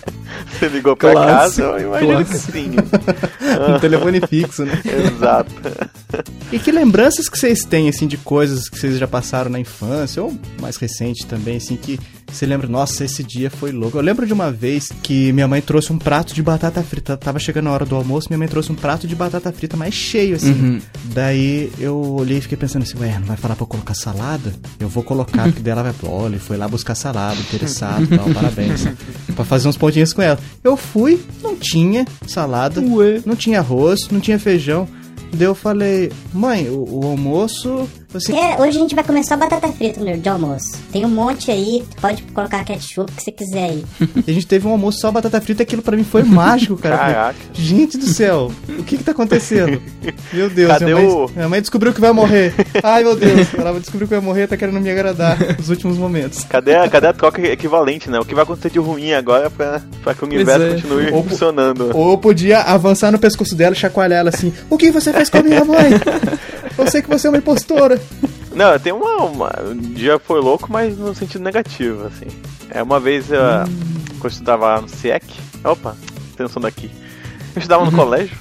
[0.58, 1.80] Você ligou pra Clássico, casa?
[1.80, 2.70] Eu imagino que sim.
[3.74, 4.80] Um telefone fixo, né?
[4.84, 5.52] Exato.
[6.50, 10.22] E que lembranças que vocês têm, assim, de coisas que vocês já passaram na infância,
[10.22, 11.98] ou mais recente também, assim, que
[12.32, 13.98] você lembra, nossa, esse dia foi louco.
[13.98, 17.14] Eu lembro de uma vez que minha mãe trouxe um prato de batata frita.
[17.16, 19.92] Tava chegando a hora do almoço, minha mãe trouxe um prato de batata frita mais
[19.94, 20.80] cheio, assim.
[21.12, 24.52] Daí eu olhei e fiquei pensando assim, ué, não vai falar pra eu colocar salada?
[24.80, 28.86] Eu vou colocar, porque dela vai, olha, foi lá buscar salada, interessado, tal, parabéns.
[29.34, 30.38] pra fazer uns pontinhos com ela.
[30.64, 33.20] Eu fui, não tinha salada, Ué.
[33.26, 34.88] não tinha arroz, não tinha feijão.
[35.32, 37.88] Daí eu falei, mãe, o, o almoço.
[38.14, 40.72] Assim, É, hoje a gente vai comer só batata frita no de almoço.
[40.92, 43.84] Tem um monte aí, pode colocar ketchup o que você quiser aí.
[44.26, 46.96] a gente teve um almoço só batata frita, aquilo pra mim foi mágico, cara.
[46.98, 47.34] Caraca.
[47.54, 49.80] Gente do céu, o que que tá acontecendo?
[50.32, 52.54] Meu Deus, Cadê minha mãe, o- minha mãe descobriu que vai morrer.
[52.82, 56.44] Ai, meu Deus, ela descobriu que vai morrer, tá querendo me agradar nos últimos momentos.
[56.44, 58.18] Cadê a, cadê a troca equivalente, né?
[58.18, 60.74] O que vai acontecer de ruim agora pra, pra que o universo é.
[60.74, 61.90] continue Ou- funcionando?
[61.94, 65.28] Ou eu podia avançar no pescoço dela e chacoalhar ela assim: O que você fez
[65.30, 65.92] com a minha mãe?
[66.78, 68.00] Eu sei que você é uma impostora.
[68.54, 69.50] Não, tem uma, uma.
[69.64, 72.26] Um dia foi louco, mas no sentido negativo, assim.
[72.70, 73.40] É uma vez, eu,
[74.18, 75.24] quando eu estudava no SIEC.
[75.64, 75.96] Opa,
[76.34, 76.90] atenção daqui.
[77.54, 78.36] Eu estudava no colégio.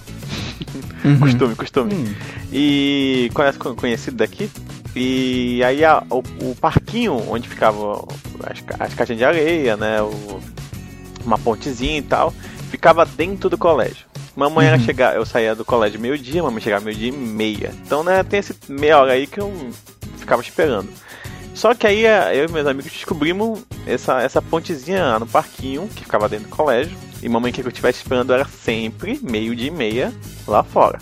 [1.19, 2.15] costume, costume.
[2.51, 4.49] E conhece conhecido daqui.
[4.95, 6.19] E aí a- o,
[6.51, 8.03] o parquinho onde ficava
[8.43, 10.01] as, as caixinhas de areia, né?
[10.01, 10.39] o-
[11.25, 12.33] uma pontezinha e tal,
[12.69, 14.05] ficava dentro do colégio.
[14.35, 17.73] Mamãe era chegar, eu saía do colégio meio-dia, mamãe chegava meio-dia e meia.
[17.85, 19.51] Então, né, tem esse meia hora aí que eu
[20.17, 20.89] ficava esperando.
[21.53, 25.87] Só que aí eh, eu e meus amigos descobrimos essa, essa pontezinha lá no parquinho
[25.89, 26.97] que ficava dentro do colégio.
[27.21, 30.13] E mamãe queria que eu estivesse esperando era sempre meio-dia e meia
[30.47, 30.99] lá fora.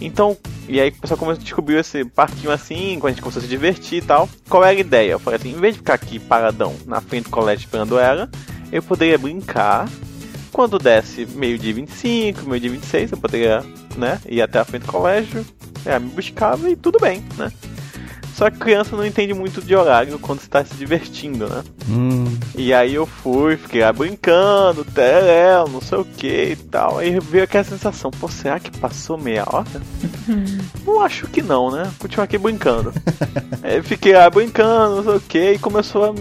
[0.00, 0.36] Então,
[0.68, 3.42] e aí o pessoal começou a descobrir esse parquinho assim, quando a gente começou a
[3.42, 4.28] se divertir e tal.
[4.48, 5.12] Qual era a ideia?
[5.12, 8.30] Eu falei assim, em vez de ficar aqui paradão na frente do colégio esperando ela,
[8.70, 9.88] eu poderia brincar.
[10.58, 13.64] Quando desse meio-dia e 25, meio-dia e 26, eu poderia,
[13.96, 15.46] né, ir até a frente do colégio,
[15.84, 17.52] ela me buscava e tudo bem, né?
[18.34, 21.62] Só que criança não entende muito de horário quando está se divertindo, né?
[22.56, 26.98] E aí eu fui, fiquei lá brincando, teléu, não sei o que e tal.
[26.98, 29.80] Aí veio aquela sensação, pô, será que passou meia hora?
[30.84, 31.88] não acho que não, né?
[32.00, 32.92] Continuei aqui brincando.
[33.62, 36.14] aí fiquei lá brincando, não sei o que, e começou a.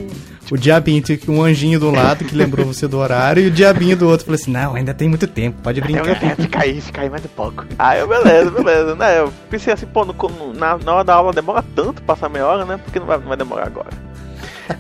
[0.52, 3.98] O diabinho tinha um anjinho do lado que lembrou você do horário e o diabinho
[3.98, 6.24] do outro falou assim: Não, ainda tem muito tempo, pode Aí eu, brincar.
[6.32, 7.66] é, fica aí, fica aí mais um pouco.
[7.78, 9.20] Aí eu, beleza, beleza, né?
[9.20, 12.64] Eu pensei assim, pô, no- na, na hora da aula demora tanto passar meia hora,
[12.66, 12.78] né?
[12.78, 13.89] Porque não vai, não vai demorar agora.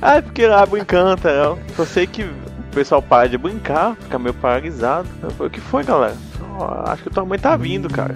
[0.01, 1.55] Aí fiquei lá brincando, tá?
[1.75, 2.33] Só sei que o
[2.73, 5.07] pessoal para de brincar, fica meio paralisado.
[5.21, 6.15] Eu falei, o que foi, galera?
[6.59, 8.15] "Ó, acho que tua mãe tá vindo, cara.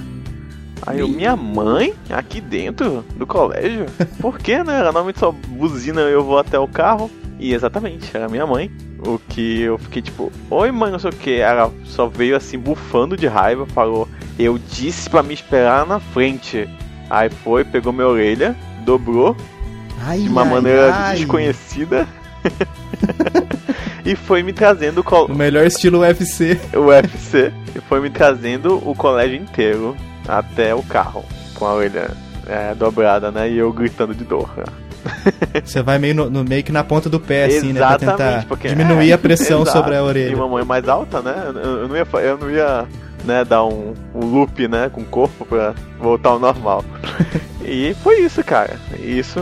[0.85, 1.93] Aí eu, minha mãe?
[2.09, 3.85] Aqui dentro do colégio?
[4.19, 4.75] Por que, né?
[4.75, 7.09] Ela normalmente só buzina e eu vou até o carro.
[7.41, 8.69] E exatamente, era minha mãe.
[9.05, 11.39] O que eu fiquei tipo, oi mãe, não sei o que.
[11.39, 16.69] Ela só veio assim bufando de raiva, falou, eu disse pra me esperar na frente.
[17.09, 19.35] Aí foi, pegou minha orelha, dobrou
[20.03, 21.15] Ai, de uma ai, maneira ai.
[21.17, 22.07] desconhecida.
[24.05, 26.59] e foi me trazendo o, col- O melhor estilo UFC.
[26.75, 29.95] o UFC e foi me trazendo o colégio inteiro
[30.27, 31.23] até o carro
[31.55, 32.11] com a orelha
[32.47, 33.49] é, dobrada, né?
[33.49, 34.49] E eu gritando de dor.
[34.57, 34.63] né?
[35.63, 37.79] Você vai meio, no, no- meio que na ponta do pé, assim, né?
[37.79, 39.77] Pra tentar porque diminuir é, a pressão exato.
[39.77, 40.37] sobre a E orelha.
[40.37, 41.33] mamãe mais alta, né?
[41.55, 42.85] Eu, eu não ia, eu não ia
[43.25, 46.83] né, dar um, um loop, né, com o corpo pra voltar ao normal.
[47.63, 48.75] e foi isso, cara.
[48.99, 49.39] Isso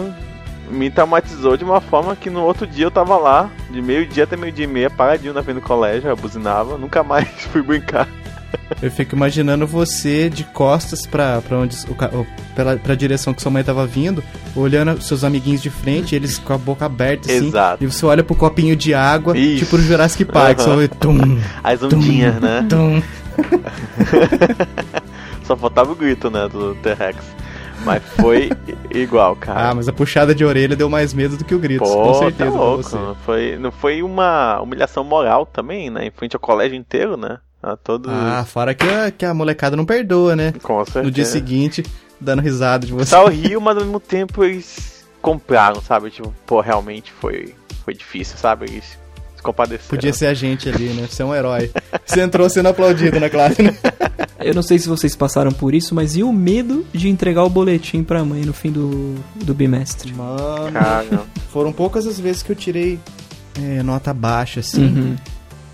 [0.69, 4.35] me traumatizou de uma forma que no outro dia eu tava lá, de meio-dia até
[4.37, 8.07] meio-dia e meia, paradinho na frente do colégio, eu buzinava, nunca mais fui brincar.
[8.81, 12.25] Eu fico imaginando você de costas pra, pra onde o,
[12.55, 14.23] pela, pra direção que sua mãe tava vindo,
[14.55, 17.47] olhando seus amiguinhos de frente, eles com a boca aberta, assim.
[17.47, 17.83] Exato.
[17.83, 19.65] E você olha pro copinho de água, Isso.
[19.65, 20.73] tipo no Jurassic Park, só Aham.
[20.75, 22.65] ouve tum, As ondinhas, né?
[22.69, 23.01] tum.
[25.43, 27.17] Só faltava o grito, né, do T-Rex.
[27.85, 28.49] Mas foi
[28.93, 29.69] igual, cara.
[29.69, 32.13] Ah, mas a puxada de orelha deu mais medo do que o grito, Pô, com
[32.15, 32.83] certeza tá louco.
[32.83, 32.97] você.
[33.25, 36.05] Foi, não foi uma humilhação moral também, né?
[36.05, 37.37] Em frente ao colégio inteiro, né?
[37.61, 38.11] A todos.
[38.11, 40.53] Ah, fora que a, que a molecada não perdoa, né?
[40.63, 41.03] com certeza.
[41.03, 41.83] No dia seguinte,
[42.19, 42.99] dando risada de você.
[42.99, 46.09] pessoal riu, mas ao mesmo tempo eles compraram, sabe?
[46.09, 47.53] Tipo, pô, realmente foi,
[47.83, 48.65] foi difícil, sabe?
[48.69, 48.97] Eles
[49.35, 49.89] se compadeceram.
[49.89, 51.07] Podia ser a gente ali, né?
[51.09, 51.71] Você é um herói.
[52.05, 53.75] Você entrou sendo aplaudido na classe, né?
[54.39, 57.49] Eu não sei se vocês passaram por isso, mas e o medo de entregar o
[57.49, 60.13] boletim pra mãe no fim do, do bimestre?
[60.13, 62.97] Mano, Cara, foram poucas as vezes que eu tirei
[63.61, 64.85] é, nota baixa, assim.
[64.85, 65.15] Uhum.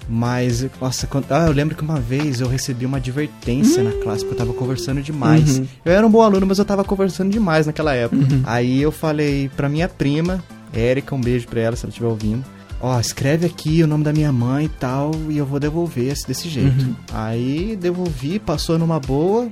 [0.07, 4.23] Mas, nossa, quando- ah, eu lembro que uma vez eu recebi uma advertência na classe
[4.23, 5.57] porque eu tava conversando demais.
[5.59, 5.67] Uhum.
[5.83, 8.21] Eu era um bom aluno, mas eu tava conversando demais naquela época.
[8.45, 10.43] Aí eu falei pra minha prima,
[10.73, 12.43] Érica, um beijo pra ela se ela estiver ouvindo.
[12.81, 16.27] Ó, escreve aqui o nome da minha mãe e tal, e eu vou devolver esse-
[16.27, 16.95] desse jeito.
[17.13, 19.47] Aí devolvi, passou numa boa.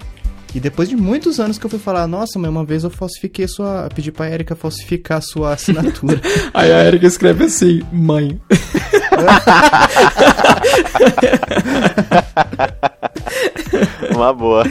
[0.56, 3.48] E depois de muitos anos que eu fui falar, nossa, mas uma vez eu falsifiquei
[3.48, 3.90] sua.
[3.94, 6.22] Pedi pra Érica falsificar a sua assinatura.
[6.54, 8.40] Aí a Erika escreve assim, mãe.
[14.16, 14.64] uma boa.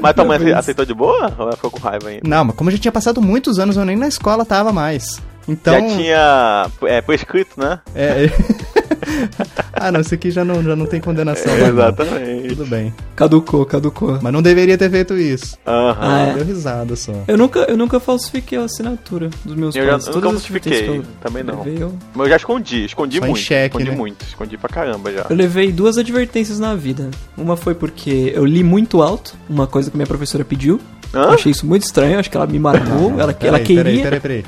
[0.00, 1.32] Mas tua mãe aceitou de boa?
[1.38, 2.28] Ou ela ficou com raiva ainda?
[2.28, 5.20] Não, mas como já tinha passado muitos anos, eu nem na escola tava mais.
[5.48, 5.74] Então.
[5.88, 7.80] Já tinha é, prescrito, né?
[7.94, 8.30] É.
[9.72, 11.50] ah, não, isso aqui já não, já não tem condenação.
[11.52, 11.68] mais, não.
[11.68, 12.48] Exatamente.
[12.48, 12.94] Tudo bem.
[13.16, 14.18] Caducou, caducou.
[14.22, 15.56] Mas não deveria ter feito isso.
[15.66, 15.96] Aham.
[16.00, 16.34] Ah, é.
[16.34, 17.12] Deu risada só.
[17.26, 20.06] Eu nunca, eu nunca falsifiquei a assinatura dos meus Eu já- pais.
[20.06, 21.58] eu nunca falsifiquei, que eu também não.
[21.62, 23.42] levei, eu, Mas eu já escondi, escondi Só em muito.
[23.42, 23.96] xeque, escondi né?
[23.96, 25.26] muito, escondi pra caramba já.
[25.28, 27.10] eu levei duas advertências na vida.
[27.36, 30.80] Uma foi porque eu li muito alto, uma coisa que minha professora pediu.
[31.12, 31.28] Eu Hã?
[31.34, 33.82] achei isso muito estranho, acho que ela me marcou, ela, ela queria.
[33.84, 34.44] Peraí, peraí, peraí.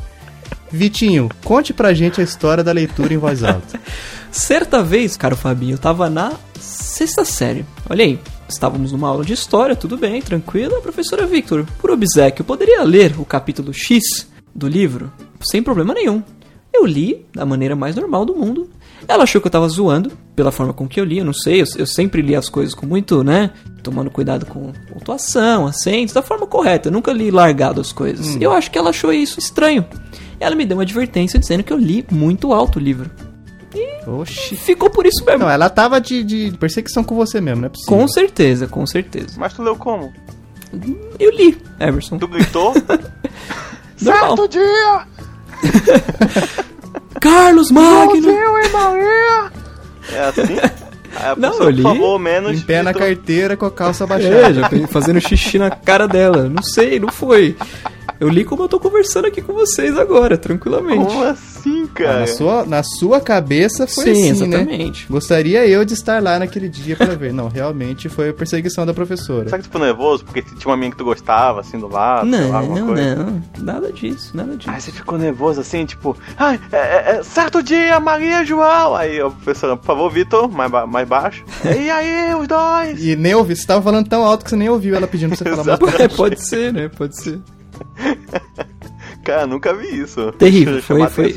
[0.75, 3.79] Vitinho, conte pra gente a história da leitura em voz alta.
[4.33, 7.65] Certa vez, caro Fabinho, eu tava na sexta série.
[7.89, 8.19] Olha aí,
[8.49, 10.75] estávamos numa aula de história, tudo bem, tranquilo.
[10.75, 15.13] A professora Victor, por obsequio, poderia ler o capítulo X do livro?
[15.41, 16.21] Sem problema nenhum.
[16.73, 18.69] Eu li da maneira mais normal do mundo.
[19.07, 21.63] Ela achou que eu tava zoando, pela forma com que eu li, eu não sei,
[21.63, 23.53] eu, eu sempre li as coisas com muito, né?
[23.81, 26.89] Tomando cuidado com pontuação, acentos, da forma correta.
[26.89, 28.37] Eu nunca li largado as coisas.
[28.41, 29.85] Eu acho que ela achou isso estranho.
[30.41, 33.11] Ela me deu uma advertência dizendo que eu li muito alto o livro.
[34.07, 34.55] Oxi.
[34.57, 35.41] Ficou por isso mesmo.
[35.41, 37.97] Não, ela tava de, de perseguição com você mesmo, não é possível.
[37.99, 39.35] Com certeza, com certeza.
[39.39, 40.13] Mas tu leu como?
[41.19, 42.19] Eu li, Emerson.
[42.19, 42.75] Tu gritou?
[44.03, 44.49] Normal.
[44.49, 45.07] dia!
[47.21, 48.29] Carlos Magno!
[50.13, 50.43] É assim?
[51.17, 52.59] Aí a Não, pessoa, eu li Por favor, menos.
[52.59, 54.55] Em pé na carteira com a calça É, baixada.
[54.55, 56.49] já fui fazendo xixi na cara dela.
[56.49, 57.57] Não sei, não foi.
[58.25, 61.05] Eu li como eu tô conversando aqui com vocês agora, tranquilamente.
[61.05, 62.21] Como assim, Ah, cara?
[62.21, 64.57] na, sua, na sua cabeça foi Sim, assim, né?
[64.59, 65.07] exatamente.
[65.11, 67.33] Gostaria eu de estar lá naquele dia pra ver.
[67.33, 69.45] Não, realmente foi a perseguição da professora.
[69.45, 72.29] Será que tu ficou nervoso porque tinha uma menina que tu gostava, assim, do lado?
[72.31, 73.15] sei lá, Não, alguma não, coisa?
[73.17, 73.43] não.
[73.59, 74.71] Nada disso, nada disso.
[74.71, 78.95] Aí você ficou nervoso assim, tipo, ai, é, é, é, certo dia, Maria e João.
[78.95, 81.45] Aí a professora, por favor, Vitor, mais, ba- mais baixo.
[81.65, 83.05] e aí, os dois?
[83.05, 85.39] E nem ouvi, você tava falando tão alto que você nem ouviu ela pedindo pra
[85.39, 85.85] você falar mais Exato.
[85.87, 86.03] baixo.
[86.03, 86.89] É, pode ser, né?
[86.89, 87.39] Pode ser.
[89.25, 90.33] Cara, nunca vi isso.
[90.33, 91.33] Terrível, foi- foi-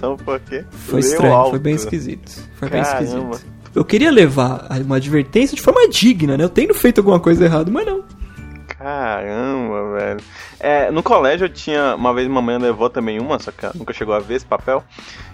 [0.71, 1.49] Foi estranho, alto.
[1.51, 2.31] foi bem esquisito.
[2.57, 3.03] Foi bem Caramba.
[3.35, 3.45] esquisito.
[3.75, 6.43] Eu queria levar uma advertência de forma digna, né?
[6.43, 8.03] Eu tenho feito alguma coisa errada, mas não.
[8.77, 10.19] Caramba, velho.
[10.59, 11.95] É, no colégio eu tinha.
[11.95, 14.83] Uma vez mamãe levou também uma, só que nunca chegou a ver esse papel.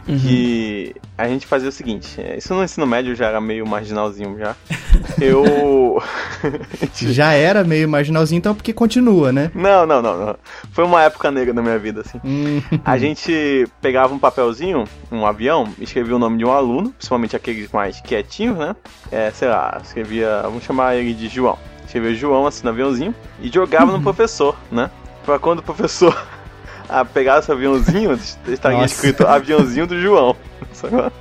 [0.06, 4.38] Que a gente fazia o seguinte: é, isso no ensino médio já era meio marginalzinho
[4.38, 4.56] já.
[5.20, 6.02] Eu.
[6.94, 9.52] Já era meio marginalzinho, então porque continua, né?
[9.56, 10.36] Não, não, não, não.
[10.72, 12.20] Foi uma época negra na minha vida, assim.
[12.24, 17.36] Hum, A gente pegava um papelzinho, um avião, escrevia o nome de um aluno, principalmente
[17.36, 18.76] aqueles mais quietinhos, né?
[19.12, 20.42] É, sei lá, escrevia.
[20.44, 21.58] Vamos chamar ele de João.
[21.94, 24.90] Escrevia João assim no aviãozinho e jogava no professor, né?
[25.24, 26.18] Pra quando o professor
[26.90, 30.36] ah, pegasse o aviãozinho, estaria escrito aviãozinho do João.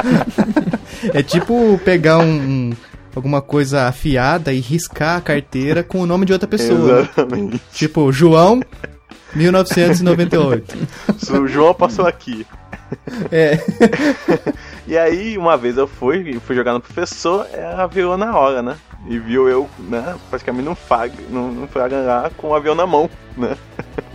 [1.14, 2.24] É tipo pegar um,
[2.68, 2.72] um-
[3.16, 6.78] alguma coisa afiada e riscar a carteira com o nome de outra pessoa.
[6.78, 7.00] né?
[7.00, 7.60] Exatamente.
[7.72, 8.60] Tipo, João,
[9.34, 10.76] 1998.
[11.42, 12.46] O João passou aqui.
[13.32, 13.58] É.
[14.86, 18.76] E aí, uma vez eu fui, fui jogar no professor, ela virou na hora, né?
[19.06, 22.86] E viu eu, né, praticamente num fag, num, num fraga lá com o avião na
[22.86, 23.56] mão, né?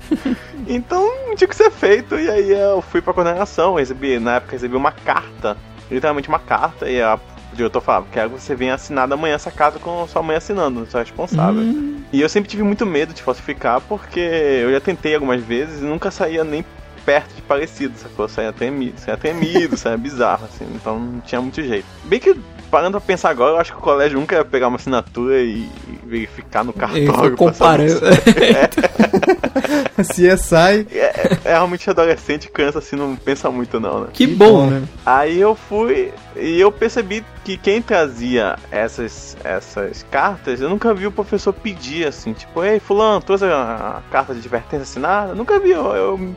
[0.68, 4.76] então, tinha que ser feito, e aí eu fui pra coordenação, recebi, na época recebi
[4.76, 5.58] uma carta,
[5.90, 7.20] literalmente uma carta, e a,
[7.52, 10.86] o diretor falava, quero que você venha assinar amanhã essa carta com sua mãe assinando,
[10.86, 11.64] sua responsável.
[12.14, 15.86] E eu sempre tive muito medo de falsificar, porque eu já tentei algumas vezes e
[15.86, 16.64] nunca saía nem
[17.06, 18.28] perto de parecido, sacou?
[18.28, 21.86] Saia tremido, saia tremido, saia bizarro, assim, então não tinha muito jeito.
[22.04, 22.36] Bem que,
[22.72, 25.70] parando pra pensar agora, eu acho que o colégio nunca ia pegar uma assinatura e,
[26.06, 27.36] verificar no cartório.
[27.36, 28.00] comparando.
[30.02, 30.04] CSI.
[30.04, 30.26] se-
[30.96, 34.08] É, é, realmente adolescente, criança assim, não pensa muito não, né?
[34.14, 34.84] que bom, né?
[35.06, 41.08] Aí eu fui e eu percebi que quem trazia essas, essas cartas, eu nunca vi
[41.08, 45.34] o professor pedir assim, tipo, ei, fulano, trouxe a, carta de advertência assinada?
[45.36, 46.36] Nunca vi, eu, eu,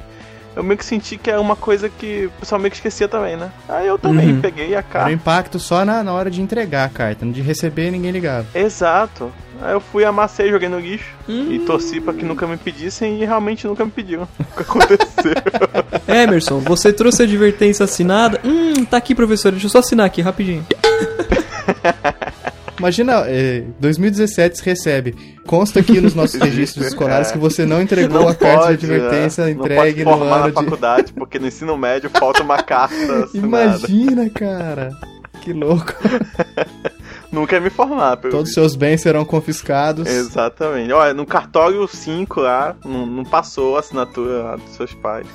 [0.59, 3.37] eu meio que senti que era uma coisa que o pessoal meio que esquecia também,
[3.37, 3.51] né?
[3.69, 4.41] Aí eu também Uhum.
[4.41, 5.13] peguei a Era o carta.
[5.13, 8.45] impacto só na, na hora de entregar a carta, de receber ninguém ligava.
[8.53, 9.31] Exato.
[9.63, 11.49] Aí eu fui, amassei, joguei no lixo Hum.
[11.53, 14.27] e torci pra que nunca me pedissem e realmente nunca me pediram.
[14.57, 15.33] Que aconteceu?
[16.09, 18.41] Emerson, você trouxe a advertência assinada?
[18.45, 19.53] Hum, tá aqui, professor.
[19.53, 20.67] Deixa eu só assinar aqui, rapidinho.
[22.79, 25.15] Imagina, é, 2017 se recebe.
[25.47, 29.51] Consta aqui nos nossos registros escolares que você não entregou a carta de advertência né?
[29.53, 30.55] entregue não no pode formar ano na de.
[30.55, 33.37] faculdade, porque no ensino médio falta uma carta assinada.
[33.37, 34.91] Imagina, cara.
[35.41, 35.93] Que louco.
[37.31, 38.17] Nunca me formar.
[38.17, 40.09] pelo Todos os seus bens serão confiscados.
[40.09, 40.93] Exatamente.
[40.93, 45.27] Olha, no cartório 5 lá, não, não passou a assinatura lá dos seus pais.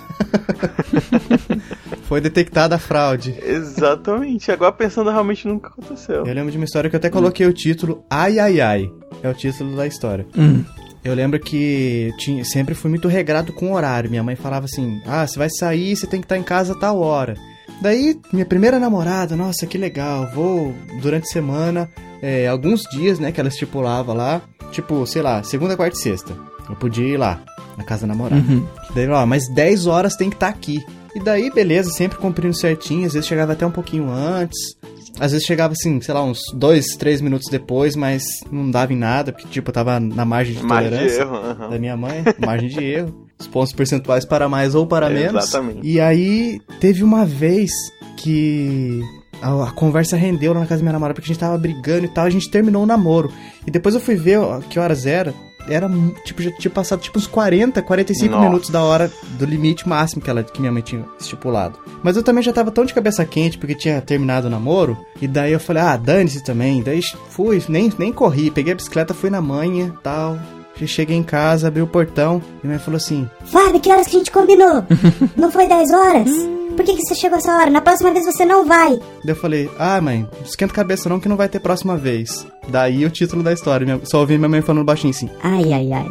[2.03, 3.35] Foi detectada a fraude.
[3.41, 4.51] Exatamente.
[4.51, 6.25] Agora pensando, realmente nunca aconteceu.
[6.25, 8.91] Eu lembro de uma história que eu até coloquei o título Ai Ai Ai.
[9.21, 10.25] É o título da história.
[10.37, 10.63] Hum.
[11.03, 14.09] Eu lembro que tinha, sempre fui muito regrado com o horário.
[14.09, 16.77] Minha mãe falava assim: Ah, você vai sair, você tem que estar em casa a
[16.77, 17.35] tal hora.
[17.81, 20.29] Daí, minha primeira namorada, nossa, que legal.
[20.33, 21.89] Vou durante a semana,
[22.21, 24.41] é, alguns dias, né, que ela estipulava lá.
[24.71, 26.33] Tipo, sei lá, segunda, quarta e sexta.
[26.69, 27.41] Eu podia ir lá,
[27.77, 28.41] na casa da namorada.
[28.41, 28.65] Uhum.
[28.95, 30.83] Daí, ó, mas 10 horas tem que estar aqui.
[31.16, 33.05] E daí, beleza, sempre cumprindo certinho.
[33.05, 34.76] Às vezes chegava até um pouquinho antes.
[35.20, 38.97] Às vezes chegava assim, sei lá, uns 2, 3 minutos depois, mas não dava em
[38.97, 41.36] nada, porque, tipo, eu tava na margem de de tolerância erro.
[41.36, 41.70] aham.
[41.70, 45.43] da minha mãe, margem de erro, os pontos percentuais para mais ou para menos.
[45.43, 45.80] Exatamente.
[45.84, 47.72] E aí teve uma vez
[48.18, 49.01] que
[49.39, 52.05] a, a conversa rendeu lá na casa da minha namorada porque a gente tava brigando
[52.05, 53.32] e tal, a gente terminou o namoro.
[53.68, 55.32] E depois eu fui ver ó, que horas era.
[55.68, 55.89] Era,
[56.26, 58.45] tipo, já tinha passado tipo uns 40, 45 Nossa.
[58.45, 61.80] minutos da hora do limite máximo que, ela, que minha mãe tinha estipulado.
[62.01, 64.97] Mas eu também já tava tão de cabeça quente porque tinha terminado o namoro.
[65.22, 66.82] E daí eu falei, ah, dane-se também.
[66.82, 70.38] Daí fui, nem, nem corri, peguei a bicicleta, fui na manhã tal.
[70.86, 74.15] Cheguei em casa, abri o portão e minha mãe falou assim: Fábio, que horas que
[74.15, 74.84] a gente combinou?
[75.38, 76.30] Não foi 10 horas?
[76.76, 77.69] Por que, que você chegou essa hora?
[77.69, 78.95] Na próxima vez você não vai.
[78.97, 82.47] Daí eu falei, ah, mãe, esquenta a cabeça não que não vai ter próxima vez.
[82.67, 83.86] Daí o título da história.
[83.86, 85.30] Minha- Só ouvi minha mãe falando baixinho assim.
[85.43, 86.07] Ai, ai, ai.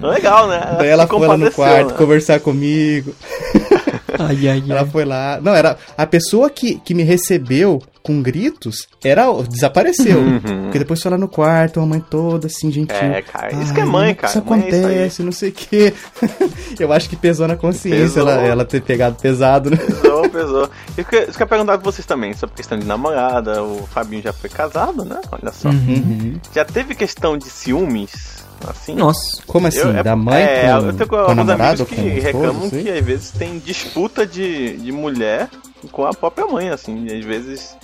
[0.00, 0.76] Legal, né?
[0.78, 1.96] Daí ela foi lá no quarto né?
[1.98, 3.14] conversar comigo.
[4.18, 4.86] Ai, ai, Ela ai.
[4.86, 5.38] foi lá.
[5.42, 5.76] Não, era.
[5.96, 9.24] A pessoa que, que me recebeu com gritos era.
[9.48, 10.18] Desapareceu.
[10.64, 12.96] Porque depois foi lá no quarto, a mãe toda assim, gentil.
[12.96, 14.32] É, cara, isso que é mãe, cara.
[14.32, 15.94] Isso Mãe é isso acontece, não sei o quê.
[16.78, 18.28] Eu acho que pesou na consciência Pesou.
[18.28, 19.76] ela, ela ter pegado pesado, né?
[19.76, 20.70] Pesou, pesou.
[20.96, 23.62] Eu queria, eu queria perguntar pra vocês também sobre questão de namorada.
[23.62, 25.20] O Fabinho já foi casado, né?
[25.30, 25.68] Olha só.
[25.68, 26.36] Uhum.
[26.54, 28.37] Já teve questão de ciúmes?
[28.66, 28.94] Assim?
[28.94, 29.42] Nossa.
[29.46, 29.78] Como assim?
[29.78, 32.02] Eu- é- da mãe é, com, eu tenho com a alguns namorada amigos que com
[32.02, 32.82] o esposo, reclamam assim?
[32.82, 35.48] que às vezes tem disputa de, de mulher
[35.92, 37.06] com a própria mãe, assim.
[37.06, 37.76] E às vezes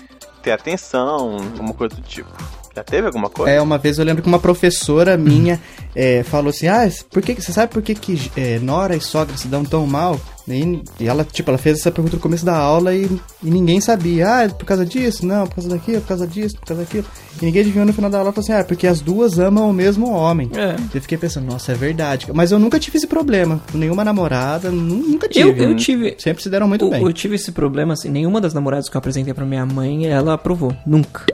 [0.42, 2.28] tem atenção, alguma coisa do tipo.
[2.74, 3.52] Já teve alguma coisa?
[3.52, 5.60] É, uma vez eu lembro que uma professora minha
[5.94, 9.36] é, falou assim, ah, por que, você sabe por que, que é, Nora e sogra
[9.36, 10.20] se dão tão mal?
[10.46, 13.04] E, e ela, tipo, ela fez essa pergunta no começo da aula e,
[13.42, 14.28] e ninguém sabia.
[14.28, 15.24] Ah, é por causa disso?
[15.26, 17.04] Não, por causa daquilo, por causa disso, por causa daquilo.
[17.40, 19.38] E ninguém adivinhou no final da aula e falou assim, ah, é porque as duas
[19.38, 20.50] amam o mesmo homem.
[20.54, 20.76] É.
[20.94, 22.26] Eu fiquei pensando, nossa, é verdade.
[22.34, 23.60] Mas eu nunca tive esse problema.
[23.72, 25.48] Com nenhuma namorada, nu- nunca tive.
[25.62, 26.14] Eu, eu tive.
[26.18, 27.02] Sempre se deram muito eu, bem.
[27.02, 30.34] eu tive esse problema, assim, nenhuma das namoradas que eu apresentei pra minha mãe, ela
[30.34, 30.74] aprovou.
[30.86, 31.24] Nunca.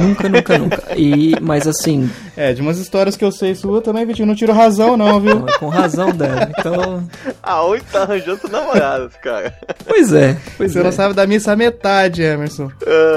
[0.00, 0.82] Nunca, nunca, nunca.
[0.96, 4.52] E, mas assim, É, de umas histórias que eu sei sua também, Vitinho, não tiro
[4.52, 5.44] razão não, viu?
[5.58, 6.50] com razão dela.
[6.56, 7.04] Então,
[7.42, 9.54] Aonde tá arranjando namoradas, cara?
[9.86, 10.36] pois é.
[10.56, 10.82] Pois Você é.
[10.82, 12.70] não sabe da missa a metade, Emerson.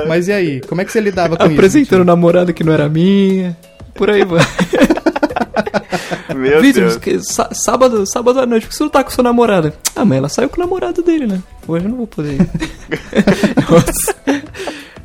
[0.07, 0.61] Mas e aí?
[0.61, 3.55] Como é que você lidava com Apresentando namorada que não era minha.
[3.93, 4.39] Por aí vai.
[6.35, 7.25] Meu Vitor, Deus.
[7.53, 9.73] sábado, sábado à noite, por que você não tá com sua namorada?
[9.95, 11.41] Ah, mas ela saiu com o namorado dele, né?
[11.67, 12.37] Hoje eu não vou poder ir.
[13.69, 14.15] Nossa.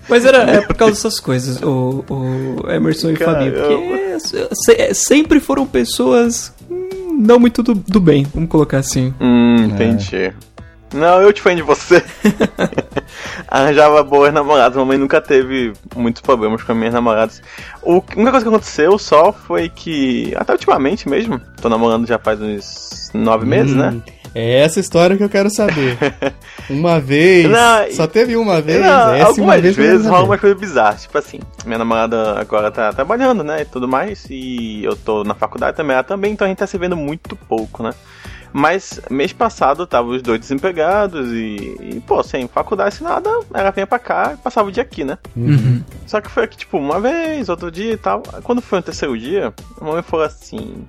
[0.08, 3.52] Mas era é por causa dessas coisas, o, o Emerson e o Fabinho.
[3.54, 4.18] Porque
[4.54, 6.52] se- é, sempre foram pessoas
[7.18, 9.14] não muito do, do bem, vamos colocar assim.
[9.20, 10.32] Hum, entendi.
[10.94, 12.04] Não, eu te fã de você.
[13.48, 14.76] Arranjava boas namoradas.
[14.76, 17.42] Mamãe nunca teve muitos problemas com as minhas namoradas.
[17.82, 22.18] O, a única coisa que aconteceu só foi que, até ultimamente mesmo, tô namorando já
[22.18, 24.02] faz uns nove meses, né?
[24.34, 25.98] É essa história que eu quero saber.
[26.70, 27.48] Uma vez.
[27.48, 28.80] Não, só teve uma vez.
[28.80, 30.30] Não, essa uma algumas vez eu quero vezes rola saber.
[30.30, 31.02] umas coisas bizarras.
[31.02, 33.62] Tipo assim, minha namorada agora tá trabalhando, né?
[33.62, 34.26] E tudo mais.
[34.30, 37.36] E eu tô na faculdade também, ela também, então a gente tá se vendo muito
[37.36, 37.92] pouco, né?
[38.52, 43.70] Mas mês passado tava os dois desempregados e, e, pô, sem faculdade, sem nada, ela
[43.70, 45.16] vinha pra cá e passava o dia aqui, né?
[45.34, 45.82] Uhum.
[46.06, 48.22] Só que foi aqui, tipo, uma vez, outro dia e tal.
[48.42, 50.84] Quando foi no terceiro dia, a mamãe falou assim.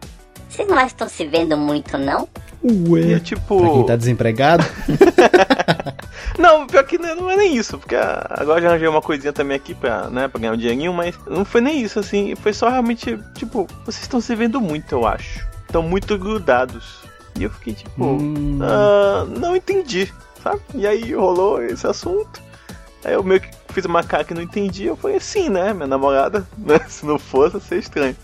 [0.49, 2.27] Vocês não estão se vendo muito, não?
[2.63, 3.13] Ué.
[3.15, 3.59] eu, tipo.
[3.59, 4.63] Pra quem tá desempregado.
[6.37, 9.55] Não, pior que não não é nem isso, porque agora já arranjei uma coisinha também
[9.55, 12.69] aqui pra, né, pra ganhar um dinheirinho, mas não foi nem isso, assim, foi só
[12.69, 15.45] realmente, tipo, vocês estão se vendo muito, eu acho.
[15.67, 17.01] Estão muito grudados.
[17.39, 18.59] E eu fiquei tipo, Hum.
[18.61, 20.11] ah, não entendi,
[20.41, 20.59] sabe?
[20.73, 22.41] E aí rolou esse assunto.
[23.05, 25.87] Aí eu meio que fiz uma cara que não entendi, eu falei assim, né, minha
[25.87, 28.15] namorada, né, se não fosse, ia ser estranho.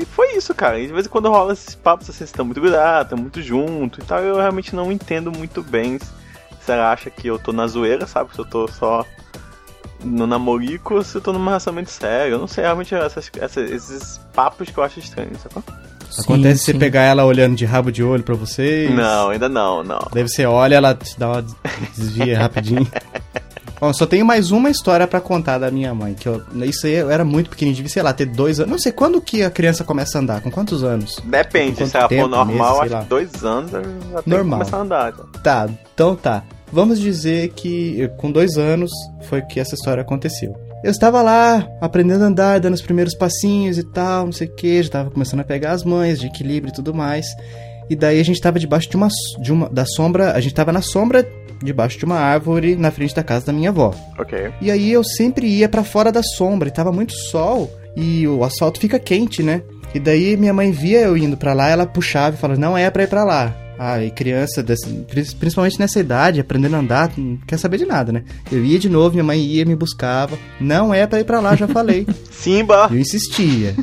[0.00, 0.78] E foi isso, cara.
[0.78, 3.40] E de vez em quando rola esses papos assim, vocês estão muito grudados, estão muito
[3.42, 4.18] juntos e tal.
[4.20, 8.32] Eu realmente não entendo muito bem se ela acha que eu tô na zoeira, sabe?
[8.34, 9.04] Se eu tô só
[10.04, 12.34] no namorico ou se eu tô num relacionamento sério.
[12.34, 15.62] Eu não sei realmente essas, essas- esses papos que eu acho estranhos, sacou?
[16.18, 16.78] Acontece Sim, você sim.
[16.78, 18.90] pegar ela olhando de rabo de olho pra vocês.
[18.94, 19.98] Não, ainda não, não.
[20.12, 21.44] Daí você olha, ela te dá uma
[21.96, 22.86] desvia rapidinho.
[23.80, 26.14] Bom, só tenho mais uma história pra contar da minha mãe.
[26.14, 28.72] Que eu, isso aí eu era muito pequenininho, devia, sei lá, ter dois anos.
[28.72, 31.20] Não sei quando que a criança começa a andar, com quantos anos?
[31.24, 34.58] Depende, se ela for normal, meses, acho que dois anos tenho que Normal.
[34.58, 35.12] começar a andar.
[35.16, 35.40] já.
[35.42, 36.42] Tá, então tá.
[36.72, 38.90] Vamos dizer que com dois anos
[39.22, 40.54] foi que essa história aconteceu.
[40.84, 44.54] Eu estava lá aprendendo a andar, dando os primeiros passinhos e tal, não sei o
[44.54, 47.26] que, já tava começando a pegar as manhas de equilíbrio e tudo mais.
[47.90, 49.08] E daí a gente tava debaixo de uma,
[49.40, 51.26] de uma da sombra, a gente tava na sombra
[51.62, 53.94] debaixo de uma árvore na frente da casa da minha avó.
[54.18, 54.50] Ok.
[54.60, 58.44] E aí eu sempre ia pra fora da sombra, e tava muito sol e o
[58.44, 59.62] asfalto fica quente, né?
[59.94, 62.90] E daí minha mãe via eu indo pra lá, ela puxava e falava: "Não é
[62.90, 63.54] pra ir pra lá".
[63.80, 64.64] Ah, e criança,
[65.38, 68.24] principalmente nessa idade, aprendendo a andar, não quer saber de nada, né?
[68.50, 70.36] Eu ia de novo, minha mãe ia, me buscava.
[70.60, 72.04] Não é pra ir pra lá, já falei.
[72.28, 72.88] Simba!
[72.90, 73.76] Eu insistia.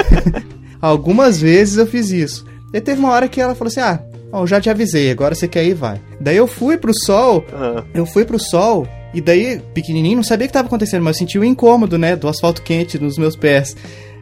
[0.82, 2.44] Algumas vezes eu fiz isso.
[2.74, 4.00] E teve uma hora que ela falou assim: Ah,
[4.32, 6.00] ó, eu já te avisei, agora você quer ir, vai.
[6.20, 10.44] Daí eu fui pro sol, Ah, eu fui pro sol, e daí, pequenininho, não sabia
[10.46, 13.36] o que tava acontecendo, mas eu senti o incômodo, né, do asfalto quente nos meus
[13.36, 13.76] pés.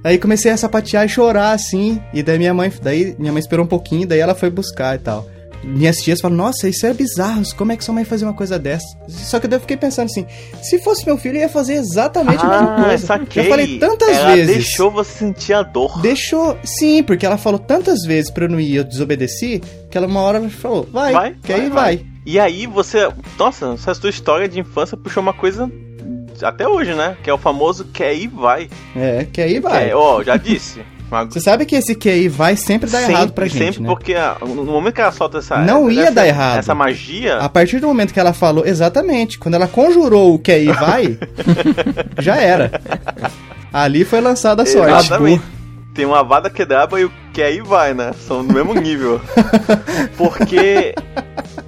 [0.05, 3.65] Aí comecei a sapatear e chorar, assim, e daí minha mãe, daí minha mãe esperou
[3.65, 5.27] um pouquinho, daí ela foi buscar e tal.
[5.65, 8.59] Minhas tias falam, nossa, isso é bizarro, como é que sua mãe fazia uma coisa
[8.59, 8.87] dessa?
[9.09, 10.27] Só que daí eu fiquei pensando assim,
[10.63, 13.07] se fosse meu filho, eu ia fazer exatamente a mesma ah, coisa.
[13.07, 13.43] saquei.
[13.43, 14.55] Já falei tantas ela vezes.
[14.55, 16.01] deixou você sentir a dor.
[16.01, 19.61] Deixou, sim, porque ela falou tantas vezes pra eu não ir, eu desobedeci,
[19.91, 22.05] que ela uma hora falou, vai, Vai, quer ir, vai.
[22.27, 23.11] E aí você.
[23.39, 25.71] Nossa, essa sua história de infância puxou uma coisa
[26.43, 27.17] até hoje, né?
[27.23, 28.69] Que é o famoso quer ir, vai.
[28.97, 29.87] É, quer ir, vai.
[29.87, 30.83] Quer- Ó, já disse.
[31.23, 33.89] Você sabe que esse QI vai sempre dar errado pra gente, Sempre né?
[33.89, 35.59] porque ah, no momento que ela solta essa.
[35.59, 36.59] Não ia essa- dar errado.
[36.59, 37.39] Essa magia.
[37.39, 41.19] A partir do momento que ela falou, exatamente, quando ela conjurou o QI vai,
[42.19, 42.71] já era.
[43.73, 44.93] Ali foi lançada a sorte.
[45.07, 45.43] Exatamente.
[45.95, 48.13] Tem uma vada quebrada e o que aí vai, né?
[48.27, 49.21] São do mesmo nível.
[50.19, 50.95] Porque,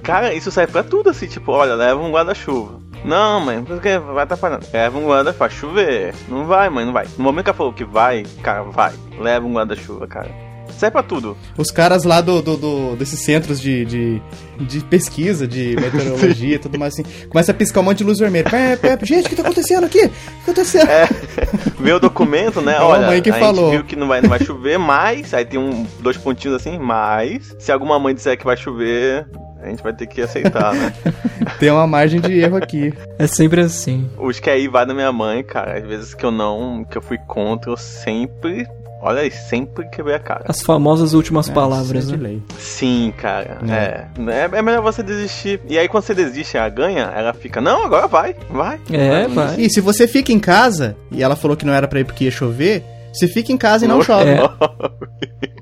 [0.03, 2.79] cara, isso serve pra tudo, assim, tipo, olha, leva um guarda-chuva.
[3.05, 4.65] Não, mãe, porque vai atrapalhando.
[4.73, 6.13] Leva um guarda-chuva, faz chover.
[6.27, 7.05] Não vai, mãe, não vai.
[7.17, 8.93] No momento que ela falou que vai, cara, vai.
[9.19, 10.29] Leva um guarda-chuva, cara.
[10.77, 11.35] Serve pra tudo.
[11.57, 14.21] Os caras lá do, do, do- desses centros de, de,
[14.59, 18.19] de pesquisa, de meteorologia e tudo mais assim, começa a piscar um monte de luz
[18.19, 18.47] vermelha.
[18.47, 20.05] Pé, pé, gente, o que tá acontecendo aqui?
[20.05, 20.89] O que tá acontecendo?
[20.89, 21.07] É,
[21.79, 22.73] vê o documento, né?
[22.73, 23.71] É a Olha, mãe que a falou.
[23.71, 25.33] viu que não vai, não vai chover, mas.
[25.33, 27.55] Aí tem um, dois pontinhos assim, mas.
[27.57, 29.25] Se alguma mãe disser que vai chover,
[29.61, 30.93] a gente vai ter que aceitar, né?
[31.59, 32.93] Tem uma margem de erro aqui.
[33.17, 34.09] É sempre assim.
[34.17, 37.01] Os que aí vai da minha mãe, cara, às vezes que eu não, que eu
[37.01, 38.67] fui contra, eu sempre.
[38.99, 40.43] Olha aí, sempre quebrei a cara.
[40.47, 42.29] As famosas últimas É, palavras, é de né?
[42.29, 42.43] lei.
[42.57, 43.59] Sim, cara.
[43.69, 44.05] É.
[44.31, 44.57] é.
[44.57, 45.61] É melhor você desistir.
[45.69, 48.79] E aí quando você desiste, ela ganha, ela fica, não, agora vai, vai.
[48.91, 49.59] É, vai.
[49.59, 52.23] E se você fica em casa, e ela falou que não era pra ir porque
[52.25, 52.83] ia chover,
[53.13, 54.31] você fica em casa e não chove.
[54.31, 54.39] É.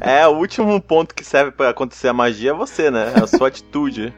[0.00, 3.12] É, o último ponto que serve pra acontecer a magia é você, né?
[3.16, 4.12] É a sua atitude.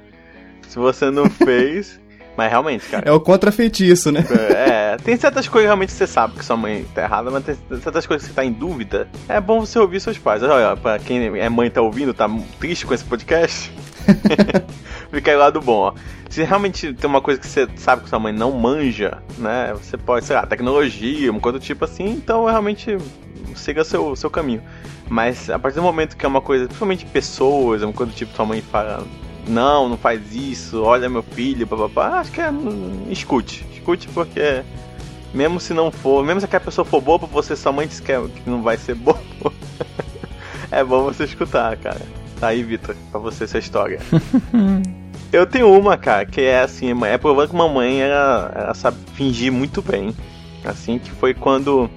[0.69, 2.01] Se você não fez.
[2.37, 3.09] Mas realmente, cara.
[3.09, 4.25] É o contrafeitiço, né?
[4.55, 7.57] É, tem certas coisas realmente que você sabe que sua mãe tá errada, mas tem
[7.81, 9.09] certas coisas que você tá em dúvida.
[9.29, 10.43] É bom você ouvir seus pais.
[10.43, 13.71] Olha, pra quem é mãe tá ouvindo, tá triste com esse podcast.
[15.11, 15.95] Fica aí lá do bom, ó.
[16.31, 19.75] Se realmente tem uma coisa que você sabe que sua mãe não manja, né?
[19.75, 22.97] Você pode, sei lá, tecnologia, uma coisa do tipo assim, então realmente
[23.57, 24.63] siga seu, seu caminho.
[25.09, 28.17] Mas a partir do momento que é uma coisa, principalmente pessoas, é uma coisa do
[28.17, 29.05] tipo sua mãe fala,
[29.47, 32.51] não, não faz isso, olha meu filho, papapá, acho que é,
[33.09, 33.67] escute.
[33.73, 34.63] Escute porque
[35.35, 38.01] mesmo se não for, mesmo se aquela pessoa for boa pra você, sua mãe diz
[38.01, 39.19] que, é- que não vai ser boa.
[40.71, 42.01] é bom você escutar, cara.
[42.39, 43.99] Tá aí, Vitor, pra você essa história.
[45.33, 49.53] Eu tenho uma, cara, que é assim, é provando que mamãe ela, ela sabe fingir
[49.53, 50.15] muito bem.
[50.65, 51.89] Assim, que foi quando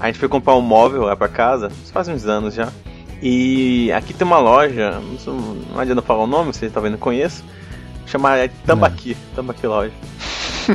[0.00, 2.68] a gente foi comprar um móvel lá pra casa, isso faz uns anos já.
[3.22, 5.34] E aqui tem uma loja, não,
[5.72, 7.44] não adianta falar o nome, vocês talvez não conheçam.
[8.06, 8.30] Chama
[8.66, 9.92] Tambaqui, Tambaqui Loja.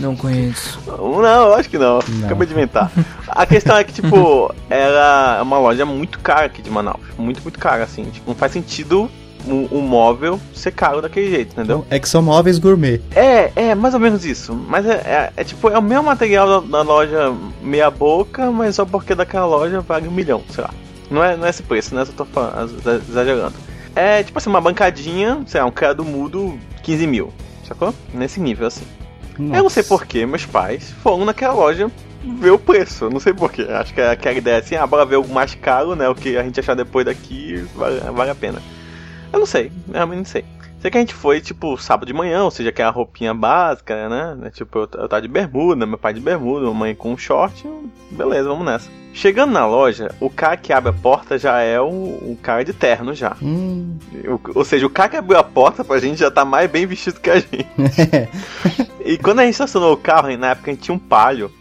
[0.02, 0.80] Não conheço.
[0.88, 2.00] Não, acho que não.
[2.26, 2.92] Acabei de inventar.
[3.28, 7.02] A questão é que, tipo, ela é uma loja muito cara aqui de Manaus.
[7.18, 8.04] Muito, muito cara, assim.
[8.06, 9.10] Tipo, não faz sentido
[9.48, 11.86] um, um móvel ser caro daquele jeito, entendeu?
[11.90, 13.02] É que são móveis gourmet.
[13.16, 14.54] É, é, mais ou menos isso.
[14.54, 18.76] Mas é, é, é tipo, é o mesmo material da, da loja meia boca, mas
[18.76, 20.72] só porque daquela loja vale um milhão, sei lá.
[21.10, 22.06] Não é, não é esse preço, né?
[22.06, 23.56] Só tô falando, exa- exagerando.
[23.96, 27.34] É tipo assim, uma bancadinha, sei lá, um criado mudo, 15 mil.
[27.68, 27.94] Sacou?
[28.14, 28.86] Nesse nível, assim.
[29.40, 31.90] Eu não sei porquê, meus pais foram naquela loja
[32.40, 33.10] ver o preço.
[33.10, 33.62] Não sei porquê.
[33.70, 36.10] Acho que aquela ideia é assim, ah, bora ver algo mais caro, né?
[36.10, 38.62] O que a gente achar depois daqui vale, vale a pena.
[39.40, 40.44] Eu não sei, realmente não sei.
[40.82, 44.50] Sei que a gente foi, tipo, sábado de manhã, ou seja, aquela roupinha básica, né?
[44.54, 47.66] Tipo, eu, eu tava de bermuda, meu pai de bermuda, mamãe com um short,
[48.12, 48.90] beleza, vamos nessa.
[49.14, 52.72] Chegando na loja, o cara que abre a porta já é o, o cara de
[52.74, 53.36] terno já.
[53.42, 53.98] Hum.
[54.26, 56.86] O- ou seja, o cara que abriu a porta pra gente já tá mais bem
[56.86, 57.66] vestido que a gente.
[59.04, 61.52] e quando a gente estacionou o carro, na época a gente tinha um palio.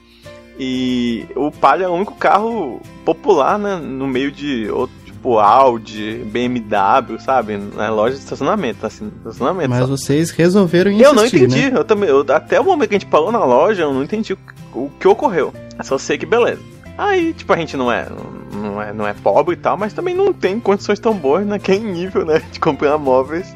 [0.58, 3.76] E o palio é o único carro popular, né?
[3.76, 7.56] No meio de outro, tipo Audi, BMW, sabe?
[7.56, 9.68] Na loja de estacionamento, assim, estacionamento.
[9.70, 9.86] Mas só.
[9.86, 11.78] vocês resolveram insistir, Eu não entendi, né?
[11.80, 12.08] eu também.
[12.08, 14.38] eu- até o momento que a gente parou na loja, eu não entendi o,
[14.74, 15.52] o que ocorreu.
[15.76, 16.60] Eu só sei que beleza.
[16.96, 18.08] Aí, tipo, a gente não é,
[18.52, 21.80] não é, não é pobre e tal, mas também não tem condições tão boas naquele
[21.84, 22.40] nível, né?
[22.52, 23.54] De comprar móveis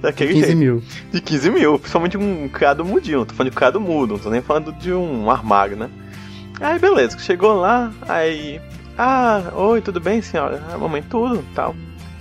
[0.00, 0.58] daquele 15 jeito.
[0.58, 0.82] mil.
[1.12, 3.24] De 15 mil, principalmente um criado mudinho.
[3.26, 5.88] Tô falando de criado mudo, não tô nem falando de um armário, né?
[6.60, 8.60] Aí, beleza, chegou lá, aí.
[9.00, 10.60] Ah, oi, tudo bem, senhora?
[10.68, 11.72] Ah, mamãe, tudo, tal.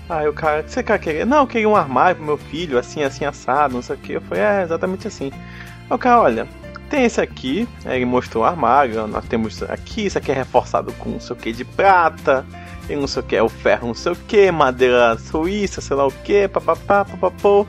[0.08, 1.26] Aí o cara, o que você quer querer?
[1.26, 4.14] Não, eu queria um armário pro meu filho, assim, assim, assado, não sei o que.
[4.14, 5.32] Eu falei, é, exatamente assim.
[5.34, 6.48] Aí o cara, olha,
[6.88, 10.94] tem esse aqui, aí ele mostrou o armário, nós temos aqui, isso aqui é reforçado
[10.94, 12.46] com não sei o que de prata,
[12.88, 15.96] e não sei o que, é o ferro não sei o que, madeira suíça, sei
[15.96, 17.66] lá o que, papapá, papapô.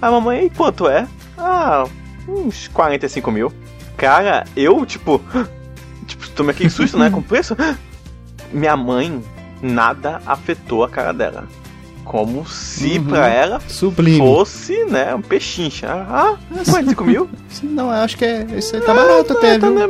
[0.00, 1.08] Aí a mamãe, e quanto é?
[1.36, 1.84] Ah,
[2.28, 3.52] uns 45 mil.
[3.96, 5.20] Cara, eu, tipo,
[6.06, 7.56] tipo, tomei aquele susto, né, com preço.
[8.52, 9.22] Minha mãe,
[9.60, 11.46] nada afetou a cara dela.
[12.04, 13.04] Como se Uhum.
[13.04, 14.18] pra ela Sublime.
[14.18, 15.88] fosse, né, um pechincha.
[15.88, 16.36] Ah,
[16.68, 17.30] 45 mil?
[17.62, 19.84] Não, eu acho que é, isso aí tá barato até, tá, né,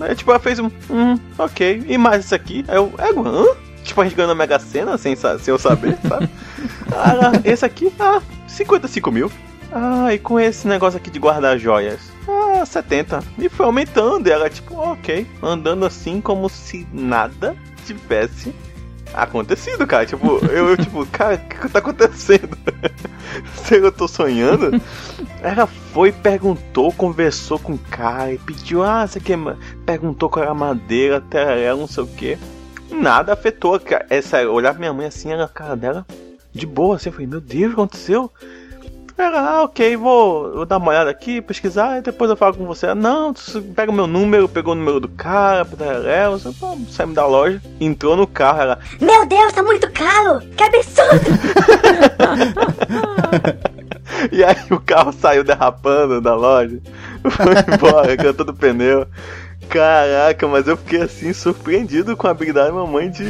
[0.00, 1.82] é, é, tipo, ela fez um, hum, ok.
[1.88, 2.64] E mais isso aqui?
[2.68, 3.46] Aí eu, é, hã?
[3.82, 6.30] Tipo, a gente ganhou na Mega Sena sem, sem eu saber, sabe?
[6.92, 9.30] Ah, esse aqui, ah, 55 mil.
[9.72, 11.98] Ah, e com esse negócio aqui de guardar joias?
[12.28, 13.20] Ah, 70.
[13.36, 15.26] E foi aumentando, e ela, tipo, ok.
[15.42, 18.54] Andando assim como se nada tivesse
[19.14, 20.06] acontecido, cara.
[20.06, 22.56] Tipo, eu, eu tipo, cara, o que, que tá acontecendo?
[23.66, 24.78] Que eu tô sonhando?
[25.40, 29.36] Ela foi, perguntou, conversou com o cara e pediu, ah, você quer.
[29.36, 29.56] ma-"
[29.86, 32.36] Perguntou qual era a madeira, até ela, não sei o que.
[32.90, 33.80] Nada afetou.
[34.10, 36.06] É sério, olhar minha mãe assim, a cara dela
[36.52, 37.08] de boa, assim.
[37.08, 38.30] Eu falei, meu Deus, o que aconteceu?
[39.16, 42.64] Ela, ah, ok, vou, vou dar uma olhada aqui, pesquisar e depois eu falo com
[42.66, 42.86] você.
[42.86, 43.34] Ela, Não,
[43.74, 45.66] pega o meu número, pegou o número do cara,
[46.06, 46.38] ela,
[46.88, 50.40] saímos da loja, entrou no carro, ela, Meu Deus, tá muito caro!
[50.56, 51.20] Que absurdo!
[54.30, 56.78] E aí o carro saiu derrapando da loja,
[57.22, 59.06] foi embora, cantando pneu.
[59.68, 63.24] Caraca, mas eu fiquei assim surpreendido com a habilidade da mamãe de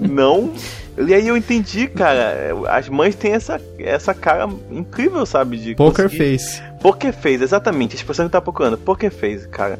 [0.00, 0.52] não.
[0.98, 2.34] E aí eu entendi, cara.
[2.68, 5.56] As mães têm essa, essa cara incrível, sabe?
[5.56, 6.62] De Poker conseguir- face.
[6.80, 7.92] Poker face, exatamente.
[7.92, 8.76] A expressão que tá procurando.
[8.76, 9.78] Poker face, cara.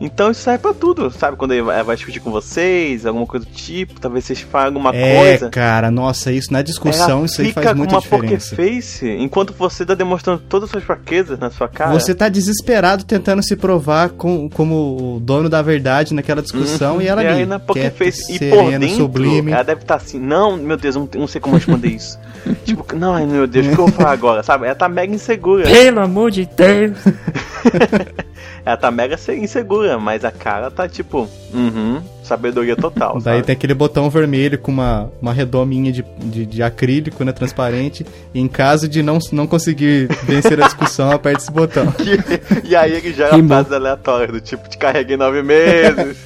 [0.00, 1.36] Então isso serve pra tudo, sabe?
[1.36, 4.90] Quando ele vai vai discutir com vocês, alguma coisa do tipo, talvez vocês falem alguma
[4.92, 5.48] É, coisa.
[5.50, 8.56] cara, nossa, isso na discussão, Ela isso aí fica faz com muita uma diferença.
[8.56, 11.92] poker face enquanto você tá demonstrando todas as suas fraquezas na sua cara.
[11.92, 17.02] Você tá desesperado tentando se provar com, como o dono da verdade naquela discussão Uhum.
[17.02, 19.52] e ela e ali, aí na poker face e por sereno, dentro, sublime.
[19.52, 22.18] ela deve estar assim, não, meu Deus, eu não, não sei como responder isso.
[22.64, 24.66] tipo, não, ai, meu Deus, o que eu vou falar agora, sabe?
[24.66, 25.62] Ela tá mega insegura.
[25.70, 26.98] Pelo amor de Deus.
[28.64, 33.14] Ela tá mega se- insegura, mas a cara tá tipo, uhum, sabedoria total.
[33.20, 33.46] Daí sabe?
[33.46, 38.06] tem aquele botão vermelho com uma, uma redominha de, de, de acrílico, né, transparente.
[38.32, 41.92] E em caso de não, não conseguir vencer a discussão, aperta esse botão.
[42.62, 43.48] e aí ele joga Rimou.
[43.48, 46.16] frases aleatórias, do tipo, te carreguei nove meses.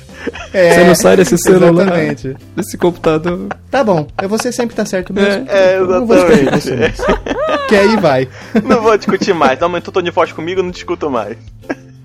[0.53, 2.37] É, Você não sai desse celular, Exatamente.
[2.57, 3.47] desse computador.
[3.71, 5.47] Tá bom, é você sempre tá certo mesmo.
[5.49, 7.01] É, não vou com exatamente.
[7.01, 7.67] não.
[7.69, 8.29] que aí vai.
[8.65, 11.37] não vou discutir mais, aumentou o tom de voz comigo, eu não discuto mais.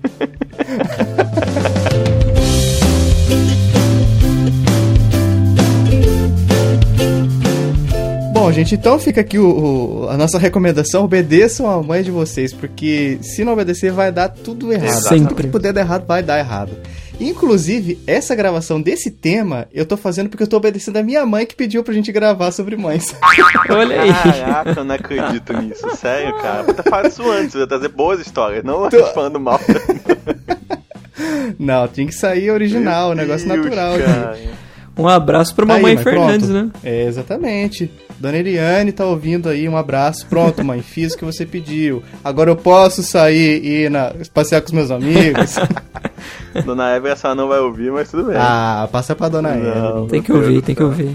[8.32, 12.52] Bom, gente, então fica aqui o, o- a nossa recomendação: obedeçam a mãe de vocês,
[12.52, 14.90] porque se não obedecer, vai dar tudo errado.
[15.28, 16.72] Tudo que puder dar errado, vai dar errado.
[17.22, 21.46] Inclusive, essa gravação desse tema eu tô fazendo porque eu tô obedecendo a minha mãe
[21.46, 23.14] que pediu pra gente gravar sobre mães.
[23.70, 24.12] Olha aí.
[24.12, 25.88] Caraca, eu não acredito nisso.
[25.96, 26.64] Sério, cara.
[26.64, 29.60] Você faz isso antes, você vai trazer boas histórias, não Tô- falando mal.
[31.58, 33.94] Não, tinha que sair original, um negócio Deus, natural.
[34.96, 36.64] Um abraço pra Aí, mamãe mas Fernandes, pronto.
[36.66, 36.70] né?
[36.82, 37.90] É, exatamente.
[38.18, 40.26] Dona Eliane tá ouvindo aí, um abraço.
[40.26, 42.02] Pronto, mãe, fiz o que você pediu.
[42.24, 45.56] Agora eu posso sair e ir na, passear com os meus amigos.
[46.64, 48.36] Dona Eva essa não vai ouvir, mas tudo bem.
[48.38, 49.54] ah, passa pra Dona.
[49.56, 50.06] Evelyn.
[50.08, 51.14] Tem que ouvir, tem que ouvir.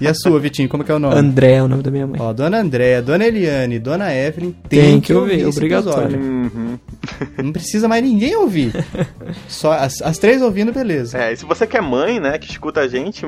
[0.00, 1.14] E a sua, Vitinho, como que é o nome?
[1.14, 2.18] André é o nome da minha mãe.
[2.20, 6.18] Ó, Dona Andréa, Dona Eliane, Dona Evelyn tem, Tem que que ouvir, ouvir, obrigatório.
[6.18, 6.78] Uhum.
[7.42, 8.72] Não precisa mais ninguém ouvir.
[9.46, 11.18] Só as, as três ouvindo, beleza.
[11.18, 13.26] É, e se você que é mãe, né, que escuta a gente,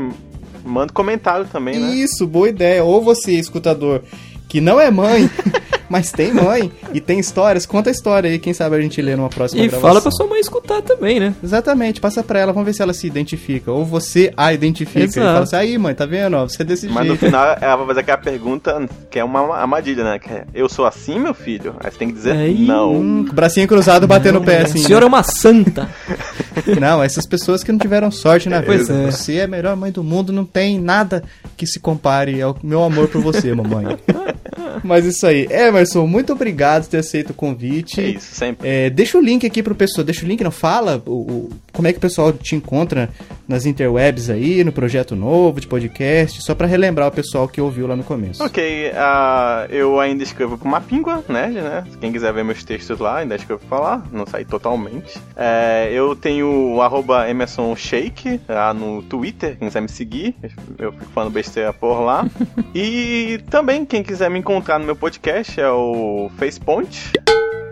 [0.65, 1.95] manda comentário também, né?
[1.95, 2.83] Isso, boa ideia.
[2.85, 4.03] Ou você, escutador,
[4.49, 5.29] que não é mãe,
[5.91, 9.15] mas tem mãe e tem histórias, conta a história aí, quem sabe a gente lê
[9.17, 9.89] numa próxima E gravação.
[9.91, 11.35] fala pra sua mãe escutar também, né?
[11.45, 13.71] Exatamente, passa pra ela, vamos ver se ela se identifica.
[13.73, 15.01] Ou você a identifica.
[15.01, 15.27] E Exato.
[15.27, 16.37] fala assim, aí mãe, tá vendo?
[16.37, 17.27] Ó, você é desse Mas no jeito.
[17.27, 20.19] final ela vai fazer aquela pergunta que é uma armadilha, né?
[20.19, 21.75] Que é, eu sou assim, meu filho?
[21.81, 22.95] Aí você tem que dizer Aí, não.
[22.95, 24.79] Hum, o bracinho cruzado batendo o pé assim.
[24.81, 25.89] A senhora é uma santa.
[26.79, 29.01] Não, essas pessoas que não tiveram sorte na Pois vida.
[29.05, 29.11] é.
[29.11, 31.23] Você é a melhor mãe do mundo, não tem nada
[31.57, 33.97] que se compare ao meu amor por você, mamãe.
[34.85, 35.47] Mas isso aí.
[35.81, 38.01] Emerson, muito obrigado por ter aceito o convite.
[38.01, 38.69] É isso, sempre.
[38.69, 40.05] É, deixa o link aqui pro pessoal.
[40.05, 43.09] Deixa o link, não fala o, o- como é que o pessoal te encontra
[43.49, 47.87] nas interwebs aí, no projeto novo de podcast, só pra relembrar o pessoal que ouviu
[47.87, 48.45] lá no começo.
[48.45, 51.85] Ok, ah, eu ainda escrevo pro Mapingua, Nerd, né?
[52.01, 55.19] Quem quiser ver meus textos lá, ainda escrevo pra lá, não saí totalmente.
[55.37, 60.35] É, eu tenho o arroba Emerson Shake lá no Twitter, quem quiser me seguir,
[60.79, 62.29] eu fico falando besteira por lá.
[62.75, 67.13] e também, quem quiser me encontrar no meu podcast é o Facepoint.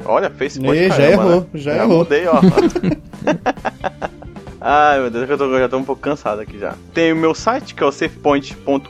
[0.04, 0.88] Olha, Facepoint.
[0.88, 1.46] Já caramba, errou, né?
[1.54, 1.98] já errou.
[1.98, 2.40] mudei, ó.
[4.60, 6.74] Ai meu Deus, eu, tô- eu já tô um pouco cansado aqui já.
[6.92, 8.82] Tem o meu site que é o safepoint.com.br.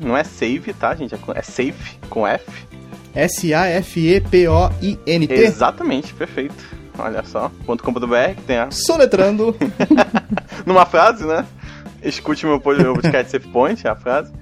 [0.00, 1.14] Não é save, tá, gente?
[1.14, 2.44] É É safe com F.
[3.14, 5.34] S-A-F-E-P-O-I-N-T.
[5.34, 6.54] Exatamente, perfeito.
[6.98, 7.50] Olha só.
[7.66, 8.70] .com.br que tem a.
[8.70, 9.56] Soletrando.
[10.66, 11.44] Numa frase, né?
[12.02, 14.32] Escute meu pod- meu podcast SafePoint, é a frase.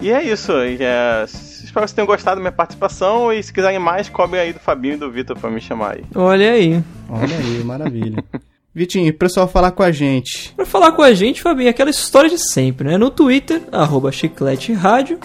[0.00, 0.52] E é isso.
[0.64, 1.24] e, é,
[1.70, 3.32] espero que vocês tenham gostado da minha participação.
[3.32, 6.04] E se quiserem mais, cobrem aí do Fabinho e do Vitor pra me chamar aí.
[6.14, 6.82] Olha aí.
[7.08, 8.22] Olha aí, maravilha.
[8.74, 10.52] Vitinho, pro pessoal falar com a gente.
[10.54, 12.96] Pra falar com a gente, Fabinho, aquela história de sempre, né?
[12.96, 15.18] No Twitter, arroba chiclete rádio.